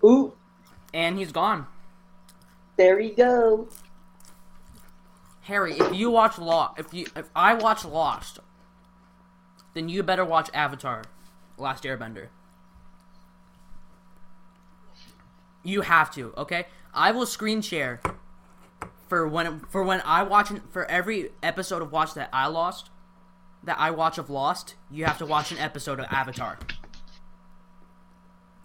Ooh, 0.05 0.35
and 0.95 1.19
he's 1.19 1.33
gone. 1.33 1.67
there 2.77 3.01
you 3.01 3.13
go. 3.15 3.69
Harry, 5.43 5.77
if 5.77 5.93
you 5.93 6.11
watch 6.11 6.39
Lost, 6.39 6.79
if 6.79 6.95
you 6.95 7.07
if 7.17 7.29
I 7.35 7.55
watch 7.55 7.85
Lost, 7.85 8.39
then 9.75 9.89
you 9.89 10.05
better 10.05 10.25
watch 10.25 10.49
Avatar, 10.55 11.03
Last 11.59 11.83
Airbender. 11.83 12.29
You 15.65 15.81
have 15.81 16.13
to, 16.15 16.33
okay? 16.37 16.67
I 16.95 17.11
will 17.11 17.27
screen 17.27 17.63
share 17.63 18.01
for 19.13 19.29
when 19.29 19.61
for 19.69 19.83
when 19.83 20.01
I 20.07 20.23
watch 20.23 20.51
for 20.71 20.91
every 20.91 21.33
episode 21.43 21.83
of 21.83 21.93
Watch 21.93 22.15
that 22.15 22.31
I 22.33 22.47
lost, 22.47 22.89
that 23.63 23.77
I 23.79 23.91
watch 23.91 24.17
of 24.17 24.31
Lost. 24.31 24.75
You 24.91 25.05
have 25.05 25.19
to 25.19 25.27
watch 25.27 25.53
an 25.53 25.59
episode 25.59 26.01
of 26.01 26.07
Avatar. 26.09 26.59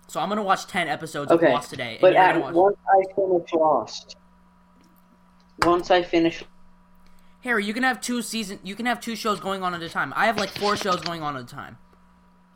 So 0.07 0.21
I'm 0.21 0.29
gonna 0.29 0.43
watch 0.43 0.65
ten 0.65 0.87
episodes 0.87 1.33
Okay, 1.33 1.47
of 1.47 1.51
Lost 1.51 1.69
today, 1.69 1.99
and 2.01 2.01
But 2.01 2.13
watch. 2.41 2.53
once 2.53 2.77
I 2.87 3.13
finish 3.13 3.51
Lost, 3.51 4.15
once 5.65 5.91
I 5.91 6.01
finish, 6.01 6.45
Harry, 7.41 7.65
you 7.65 7.73
can 7.73 7.83
have 7.83 7.99
two 7.99 8.21
season. 8.21 8.59
You 8.63 8.75
can 8.75 8.85
have 8.85 9.01
two 9.01 9.17
shows 9.17 9.41
going 9.41 9.63
on 9.63 9.73
at 9.73 9.81
a 9.81 9.89
time. 9.89 10.13
I 10.15 10.27
have 10.27 10.37
like 10.37 10.51
four 10.51 10.77
shows 10.77 11.01
going 11.01 11.21
on 11.21 11.35
at 11.35 11.43
a 11.43 11.45
time. 11.45 11.77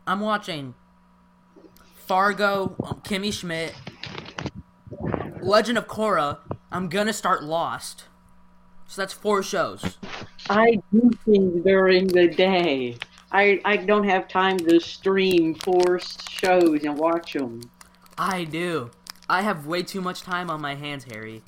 I'm 0.06 0.20
watching 0.20 0.72
Fargo, 2.06 2.74
um, 2.82 3.02
Kimmy 3.04 3.34
Schmidt, 3.34 3.74
Legend 5.42 5.76
of 5.76 5.88
Korra. 5.88 6.38
I'm 6.72 6.88
gonna 6.88 7.12
start 7.12 7.44
Lost. 7.44 8.04
So 8.86 9.02
that's 9.02 9.12
four 9.12 9.42
shows. 9.42 9.98
I 10.48 10.80
do 10.90 11.10
things 11.24 11.62
during 11.62 12.06
the 12.06 12.28
day. 12.28 12.96
I 13.30 13.60
I 13.64 13.76
don't 13.76 14.04
have 14.04 14.26
time 14.26 14.56
to 14.58 14.80
stream 14.80 15.54
four 15.54 16.00
shows 16.00 16.82
and 16.84 16.96
watch 16.96 17.34
them. 17.34 17.70
I 18.16 18.44
do. 18.44 18.90
I 19.28 19.42
have 19.42 19.66
way 19.66 19.82
too 19.82 20.00
much 20.00 20.22
time 20.22 20.48
on 20.48 20.62
my 20.62 20.74
hands, 20.74 21.04
Harry. 21.04 21.42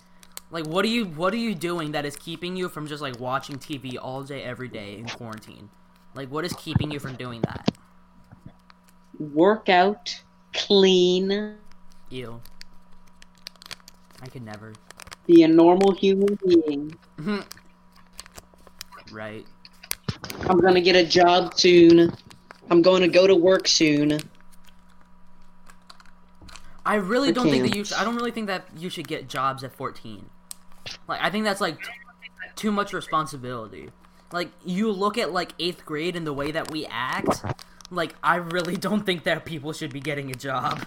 Like, 0.50 0.66
what 0.66 0.84
are 0.84 0.88
you? 0.88 1.06
What 1.06 1.32
are 1.32 1.38
you 1.38 1.54
doing 1.54 1.92
that 1.92 2.04
is 2.04 2.16
keeping 2.16 2.54
you 2.54 2.68
from 2.68 2.86
just 2.86 3.00
like 3.00 3.18
watching 3.18 3.56
TV 3.56 3.96
all 4.00 4.22
day, 4.22 4.42
every 4.42 4.68
day 4.68 4.98
in 4.98 5.06
quarantine? 5.06 5.70
Like, 6.14 6.30
what 6.30 6.44
is 6.44 6.52
keeping 6.52 6.90
you 6.90 7.00
from 7.00 7.16
doing 7.16 7.40
that? 7.42 7.70
Workout, 9.18 10.20
clean, 10.52 11.56
Ew. 12.10 12.40
I 14.22 14.26
could 14.26 14.42
never. 14.42 14.74
Be 15.26 15.42
a 15.42 15.48
normal 15.48 15.92
human 15.92 16.38
being. 16.46 16.96
right. 19.12 19.46
I'm 20.48 20.58
gonna 20.60 20.80
get 20.80 20.96
a 20.96 21.04
job 21.04 21.58
soon. 21.58 22.12
I'm 22.70 22.82
going 22.82 23.02
to 23.02 23.08
go 23.08 23.26
to 23.26 23.34
work 23.34 23.68
soon. 23.68 24.20
I 26.86 26.96
really 26.96 27.28
I 27.28 27.32
don't 27.32 27.50
think 27.50 27.62
that 27.62 27.76
you. 27.76 27.84
Sh- 27.84 27.92
I 27.92 28.04
don't 28.04 28.16
really 28.16 28.30
think 28.30 28.46
that 28.48 28.66
you 28.76 28.90
should 28.90 29.08
get 29.08 29.28
jobs 29.28 29.64
at 29.64 29.74
14. 29.74 30.26
Like, 31.08 31.20
I 31.22 31.30
think 31.30 31.44
that's 31.44 31.60
like 31.60 31.78
t- 31.78 31.90
too 32.56 32.70
much 32.70 32.92
responsibility. 32.92 33.90
Like, 34.32 34.50
you 34.64 34.90
look 34.90 35.16
at 35.16 35.32
like 35.32 35.52
eighth 35.58 35.84
grade 35.84 36.16
and 36.16 36.26
the 36.26 36.32
way 36.32 36.50
that 36.50 36.70
we 36.70 36.86
act. 36.86 37.42
Like, 37.90 38.14
I 38.22 38.36
really 38.36 38.76
don't 38.76 39.04
think 39.04 39.24
that 39.24 39.44
people 39.44 39.72
should 39.72 39.92
be 39.92 40.00
getting 40.00 40.30
a 40.30 40.34
job. 40.34 40.84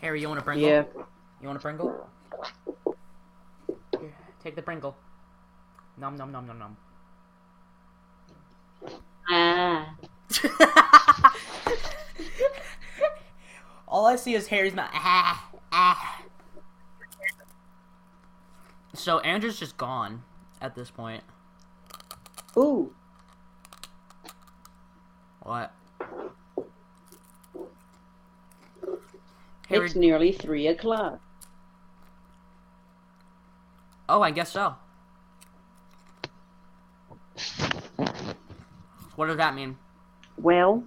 Harry, 0.00 0.20
you 0.20 0.28
want 0.28 0.40
a 0.40 0.42
Pringle? 0.42 0.66
Yeah. 0.66 0.84
You 1.40 1.46
want 1.46 1.58
a 1.58 1.60
Pringle? 1.60 2.08
Here, 4.00 4.14
take 4.42 4.56
the 4.56 4.62
Pringle. 4.62 4.96
Nom 5.98 6.16
nom 6.16 6.32
nom 6.32 6.46
nom 6.46 6.58
nom. 6.58 6.76
Ah. 9.28 9.94
All 13.88 14.06
I 14.06 14.16
see 14.16 14.34
is 14.34 14.46
Harry's 14.46 14.74
mouth. 14.74 14.90
Ah, 14.94 15.50
ah. 15.72 16.22
So 18.94 19.18
Andrew's 19.20 19.58
just 19.58 19.76
gone 19.76 20.22
at 20.62 20.74
this 20.74 20.90
point. 20.90 21.22
Ooh. 22.56 22.94
What? 25.42 25.74
It's 29.70 29.94
nearly 29.94 30.32
three 30.32 30.66
o'clock. 30.66 31.20
Oh, 34.08 34.22
I 34.22 34.32
guess 34.32 34.50
so. 34.50 34.74
What 39.14 39.26
does 39.26 39.36
that 39.36 39.54
mean? 39.54 39.76
Well, 40.36 40.82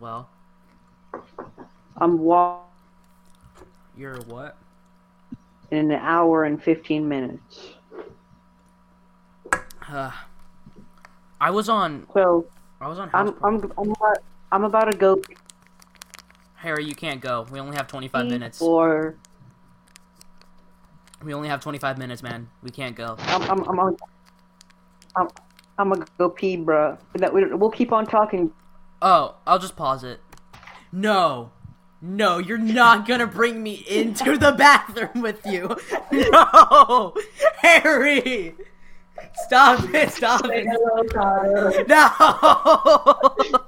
Well, 0.00 0.28
I'm 1.96 2.18
walking 2.18 2.64
you're 3.96 4.16
what? 4.22 4.56
in 5.70 5.90
an 5.90 6.00
hour 6.00 6.44
and 6.44 6.60
fifteen 6.62 7.08
minutes. 7.08 7.74
Uh, 9.88 10.10
I 11.40 11.50
was 11.50 11.68
on. 11.68 12.06
So 12.14 12.46
I 12.80 12.88
was 12.88 12.98
on. 12.98 13.10
I'm 13.14 13.28
I'm 13.44 13.72
I'm 13.78 13.90
about, 13.90 14.18
I'm 14.50 14.64
about 14.64 14.90
to 14.90 14.96
go 14.96 15.22
Harry, 16.64 16.84
you 16.84 16.94
can't 16.94 17.20
go. 17.20 17.46
We 17.52 17.60
only 17.60 17.76
have 17.76 17.86
25 17.88 18.26
minutes. 18.26 18.58
for 18.58 19.14
We 21.22 21.34
only 21.34 21.48
have 21.48 21.60
25 21.60 21.98
minutes, 21.98 22.22
man. 22.22 22.48
We 22.62 22.70
can't 22.70 22.96
go. 22.96 23.16
I'm 23.18 23.42
I'm 23.42 23.68
I'm 23.68 23.80
I'm, 23.80 23.96
I'm, 25.14 25.28
I'm 25.76 25.88
gonna 25.90 26.06
go 26.16 26.30
pee, 26.30 26.56
bruh. 26.56 26.98
That 27.16 27.34
we, 27.34 27.44
we'll 27.54 27.70
keep 27.70 27.92
on 27.92 28.06
talking. 28.06 28.50
Oh, 29.02 29.36
I'll 29.46 29.58
just 29.58 29.76
pause 29.76 30.04
it. 30.04 30.20
No. 30.90 31.52
No, 32.00 32.38
you're 32.38 32.56
not 32.56 33.06
gonna 33.06 33.26
bring 33.26 33.62
me 33.62 33.84
into 33.86 34.38
the 34.38 34.52
bathroom 34.52 35.20
with 35.22 35.44
you. 35.44 35.76
No! 36.10 37.14
Harry! 37.58 38.54
Stop 39.34 39.84
it, 39.94 40.10
stop 40.10 40.46
it. 40.46 40.64
No! 41.88 43.60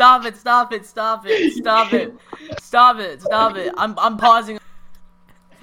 Stop 0.00 0.24
it, 0.24 0.34
stop 0.34 0.72
it, 0.72 0.86
stop 0.86 1.26
it, 1.26 1.52
stop 1.52 1.92
it. 1.92 2.14
Stop 2.58 2.98
it, 3.00 3.20
stop 3.20 3.56
it. 3.56 3.70
I'm 3.76 3.98
I'm 3.98 4.16
pausing. 4.16 4.58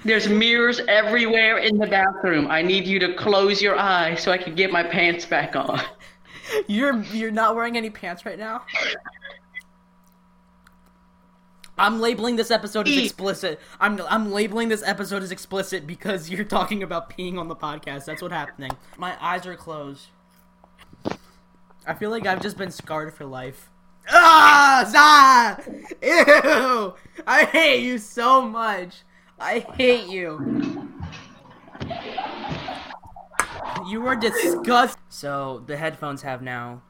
There's 0.04 0.28
mirrors 0.28 0.80
everywhere 0.86 1.58
in 1.58 1.76
the 1.76 1.88
bathroom. 1.88 2.46
I 2.48 2.62
need 2.62 2.86
you 2.86 3.00
to 3.00 3.14
close 3.14 3.60
your 3.60 3.76
eyes 3.76 4.22
so 4.22 4.30
I 4.30 4.38
can 4.38 4.54
get 4.54 4.70
my 4.70 4.84
pants 4.84 5.24
back 5.24 5.56
on. 5.56 5.80
You're 6.68 7.02
you're 7.06 7.32
not 7.32 7.56
wearing 7.56 7.76
any 7.76 7.90
pants 7.90 8.24
right 8.24 8.38
now? 8.38 8.62
I'm 11.76 12.00
labeling 12.00 12.36
this 12.36 12.52
episode 12.52 12.86
as 12.86 12.96
explicit. 12.96 13.60
I'm 13.80 14.00
I'm 14.08 14.30
labeling 14.30 14.68
this 14.68 14.84
episode 14.84 15.24
as 15.24 15.32
explicit 15.32 15.84
because 15.84 16.30
you're 16.30 16.44
talking 16.44 16.84
about 16.84 17.10
peeing 17.10 17.40
on 17.40 17.48
the 17.48 17.56
podcast. 17.56 18.04
That's 18.04 18.22
what's 18.22 18.32
happening. 18.32 18.70
My 18.98 19.16
eyes 19.20 19.46
are 19.46 19.56
closed. 19.56 20.06
I 21.84 21.94
feel 21.94 22.10
like 22.10 22.24
I've 22.24 22.40
just 22.40 22.56
been 22.56 22.70
scarred 22.70 23.12
for 23.12 23.24
life. 23.24 23.68
Ah, 24.10 24.84
stop! 24.88 25.66
Ew! 26.02 26.94
I 27.26 27.44
hate 27.44 27.82
you 27.82 27.98
so 27.98 28.42
much. 28.42 29.02
I 29.38 29.60
hate 29.76 30.08
you. 30.08 30.88
You 33.88 34.06
are 34.06 34.16
disgusting. 34.16 35.02
So 35.08 35.62
the 35.66 35.76
headphones 35.76 36.22
have 36.22 36.42
now 36.42 36.82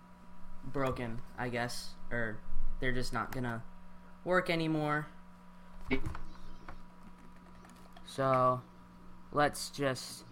broken, 0.64 1.20
I 1.38 1.48
guess, 1.48 1.90
or 2.10 2.38
they're 2.80 2.92
just 2.92 3.12
not 3.12 3.32
gonna 3.32 3.62
work 4.24 4.50
anymore. 4.50 5.08
So 8.06 8.62
let's 9.32 9.70
just 9.70 10.24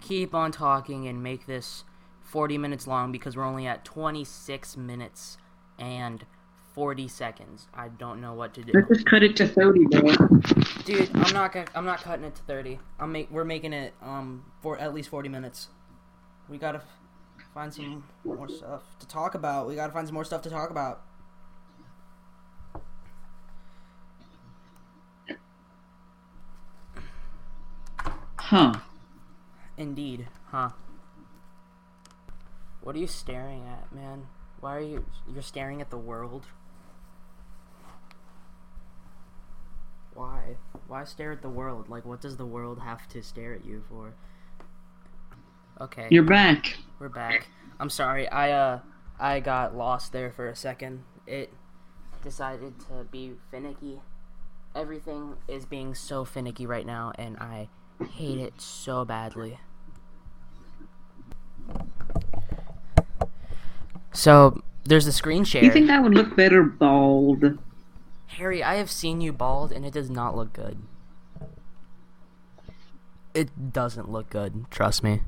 keep 0.00 0.34
on 0.34 0.52
talking 0.52 1.06
and 1.06 1.22
make 1.22 1.46
this 1.46 1.84
40 2.22 2.58
minutes 2.58 2.86
long 2.86 3.12
because 3.12 3.36
we're 3.36 3.44
only 3.44 3.66
at 3.66 3.84
26 3.84 4.76
minutes 4.76 5.36
and 5.80 6.24
40 6.74 7.08
seconds. 7.08 7.66
I 7.74 7.88
don't 7.88 8.20
know 8.20 8.34
what 8.34 8.54
to 8.54 8.62
do. 8.62 8.72
Let's 8.72 8.88
just 8.88 9.06
cut 9.06 9.22
it 9.22 9.34
to 9.36 9.48
thirty, 9.48 9.84
bro. 9.86 10.14
Dude, 10.84 11.10
I'm 11.14 11.32
not 11.34 11.52
gonna, 11.52 11.66
I'm 11.74 11.84
not 11.84 12.02
cutting 12.02 12.24
it 12.24 12.36
to 12.36 12.42
30. 12.42 12.78
I'm 12.98 13.10
make 13.12 13.30
we're 13.30 13.44
making 13.44 13.72
it 13.72 13.94
um 14.02 14.44
for 14.62 14.78
at 14.78 14.94
least 14.94 15.08
40 15.08 15.28
minutes. 15.28 15.68
We 16.48 16.58
got 16.58 16.72
to 16.72 16.82
find 17.54 17.72
some 17.72 18.04
more 18.24 18.48
stuff 18.48 18.82
to 19.00 19.08
talk 19.08 19.34
about. 19.34 19.66
We 19.68 19.74
got 19.74 19.86
to 19.88 19.92
find 19.92 20.06
some 20.06 20.14
more 20.14 20.24
stuff 20.24 20.42
to 20.42 20.50
talk 20.50 20.70
about. 20.70 21.02
Huh? 28.36 28.74
Indeed, 29.76 30.26
huh? 30.50 30.70
What 32.80 32.96
are 32.96 32.98
you 32.98 33.06
staring 33.06 33.64
at, 33.64 33.92
man? 33.94 34.26
Why 34.60 34.76
are 34.76 34.80
you 34.80 35.04
you're 35.32 35.42
staring 35.42 35.80
at 35.80 35.90
the 35.90 35.98
world? 35.98 36.46
Why? 40.14 40.56
Why 40.86 41.04
stare 41.04 41.32
at 41.32 41.42
the 41.42 41.48
world? 41.48 41.88
Like 41.88 42.04
what 42.04 42.20
does 42.20 42.36
the 42.36 42.44
world 42.44 42.80
have 42.80 43.08
to 43.08 43.22
stare 43.22 43.54
at 43.54 43.64
you 43.64 43.82
for? 43.88 44.14
Okay. 45.80 46.08
You're 46.10 46.24
back. 46.24 46.76
We're 46.98 47.08
back. 47.08 47.46
I'm 47.78 47.88
sorry. 47.88 48.28
I 48.28 48.52
uh 48.52 48.80
I 49.18 49.40
got 49.40 49.74
lost 49.74 50.12
there 50.12 50.30
for 50.30 50.48
a 50.48 50.56
second. 50.56 51.04
It 51.26 51.52
decided 52.22 52.78
to 52.80 53.06
be 53.10 53.32
finicky. 53.50 54.00
Everything 54.74 55.36
is 55.48 55.64
being 55.64 55.94
so 55.94 56.24
finicky 56.24 56.66
right 56.66 56.86
now 56.86 57.12
and 57.18 57.38
I 57.38 57.70
hate 58.12 58.38
it 58.38 58.60
so 58.60 59.06
badly. 59.06 59.58
So, 64.12 64.62
there's 64.84 65.06
a 65.06 65.12
screen 65.12 65.44
share. 65.44 65.62
You 65.62 65.70
think 65.70 65.90
I 65.90 66.00
would 66.00 66.14
look 66.14 66.34
better 66.36 66.62
bald? 66.62 67.58
Harry, 68.26 68.62
I 68.62 68.76
have 68.76 68.90
seen 68.90 69.20
you 69.20 69.32
bald 69.32 69.72
and 69.72 69.84
it 69.84 69.92
does 69.92 70.10
not 70.10 70.36
look 70.36 70.52
good. 70.52 70.78
It 73.34 73.72
doesn't 73.72 74.10
look 74.10 74.30
good, 74.30 74.64
trust 74.70 75.04
me. 75.04 75.22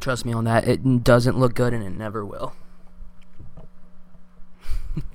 Trust 0.00 0.26
me 0.26 0.32
on 0.32 0.44
that. 0.44 0.66
It 0.66 1.04
doesn't 1.04 1.38
look 1.38 1.54
good 1.54 1.72
and 1.72 1.82
it 1.82 1.90
never 1.90 2.24
will. 2.24 2.54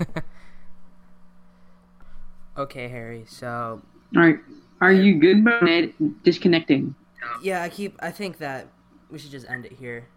okay, 2.56 2.88
Harry. 2.88 3.24
So, 3.28 3.82
All 4.16 4.22
right. 4.22 4.38
Are 4.80 4.92
you 4.92 5.20
good, 5.20 5.44
bro? 5.44 5.60
Ned, 5.60 5.92
disconnecting. 6.24 6.94
yeah, 7.42 7.62
I 7.62 7.68
keep 7.68 7.96
I 8.00 8.10
think 8.10 8.38
that 8.38 8.66
we 9.10 9.18
should 9.18 9.30
just 9.30 9.48
end 9.48 9.66
it 9.66 9.72
here 9.72 10.08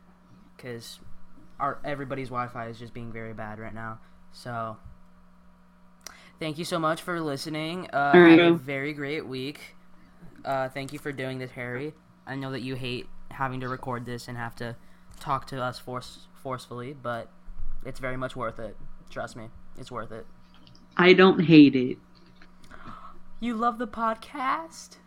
cuz 0.57 0.99
our 1.59 1.79
everybody's 1.83 2.29
Wi-Fi 2.29 2.67
is 2.67 2.79
just 2.79 2.93
being 2.93 3.11
very 3.11 3.33
bad 3.33 3.59
right 3.59 3.73
now. 3.73 3.99
So, 4.31 4.77
thank 6.39 6.57
you 6.57 6.65
so 6.65 6.79
much 6.79 7.01
for 7.01 7.21
listening. 7.21 7.89
Uh, 7.91 8.13
have 8.13 8.39
a 8.39 8.53
very 8.53 8.93
great 8.93 9.25
week. 9.25 9.75
Uh, 10.43 10.69
thank 10.69 10.93
you 10.93 10.99
for 10.99 11.11
doing 11.11 11.39
this, 11.39 11.51
Harry. 11.51 11.93
I 12.27 12.35
know 12.35 12.51
that 12.51 12.61
you 12.61 12.75
hate 12.75 13.07
having 13.31 13.59
to 13.61 13.69
record 13.69 14.05
this 14.05 14.27
and 14.27 14.37
have 14.37 14.55
to 14.55 14.75
talk 15.19 15.47
to 15.47 15.61
us 15.61 15.79
force 15.79 16.27
forcefully, 16.33 16.93
but 16.93 17.29
it's 17.85 17.99
very 17.99 18.17
much 18.17 18.35
worth 18.35 18.59
it. 18.59 18.75
Trust 19.09 19.35
me, 19.35 19.49
it's 19.77 19.91
worth 19.91 20.11
it. 20.11 20.25
I 20.97 21.13
don't 21.13 21.45
hate 21.45 21.75
it. 21.75 21.97
You 23.39 23.55
love 23.55 23.77
the 23.77 23.87
podcast. 23.87 24.97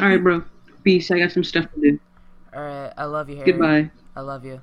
All 0.00 0.08
right, 0.08 0.22
bro. 0.22 0.44
Peace. 0.82 1.10
I 1.10 1.18
got 1.18 1.32
some 1.32 1.44
stuff 1.44 1.66
to 1.74 1.80
do. 1.80 2.00
All 2.54 2.62
right, 2.62 2.92
I 2.96 3.04
love 3.04 3.28
you, 3.28 3.36
Harry. 3.36 3.52
Goodbye. 3.52 3.90
I 4.14 4.20
love 4.20 4.44
you. 4.44 4.60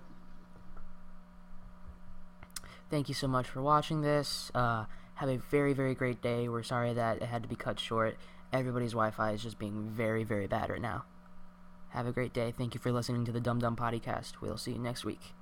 Thank 2.94 3.10
you 3.10 3.16
so 3.16 3.28
much 3.28 3.48
for 3.48 3.60
watching 3.60 4.02
this. 4.02 4.52
Uh, 4.54 4.86
have 5.16 5.28
a 5.28 5.38
very, 5.38 5.74
very 5.74 5.96
great 5.96 6.22
day. 6.22 6.48
We're 6.48 6.62
sorry 6.62 6.94
that 6.94 7.24
it 7.24 7.26
had 7.26 7.42
to 7.42 7.50
be 7.50 7.56
cut 7.56 7.80
short. 7.80 8.18
Everybody's 8.54 8.92
Wi 8.92 9.10
Fi 9.10 9.32
is 9.32 9.42
just 9.42 9.58
being 9.58 9.90
very, 9.90 10.24
very 10.24 10.46
bad 10.46 10.70
right 10.70 10.80
now. 10.80 11.06
Have 11.90 12.06
a 12.06 12.12
great 12.12 12.34
day. 12.34 12.54
Thank 12.56 12.76
you 12.76 12.80
for 12.80 12.92
listening 12.92 13.26
to 13.26 13.32
the 13.32 13.40
Dum 13.40 13.58
Dum 13.58 13.76
Podcast. 13.76 14.34
We'll 14.42 14.58
see 14.58 14.74
you 14.74 14.78
next 14.78 15.04
week. 15.04 15.34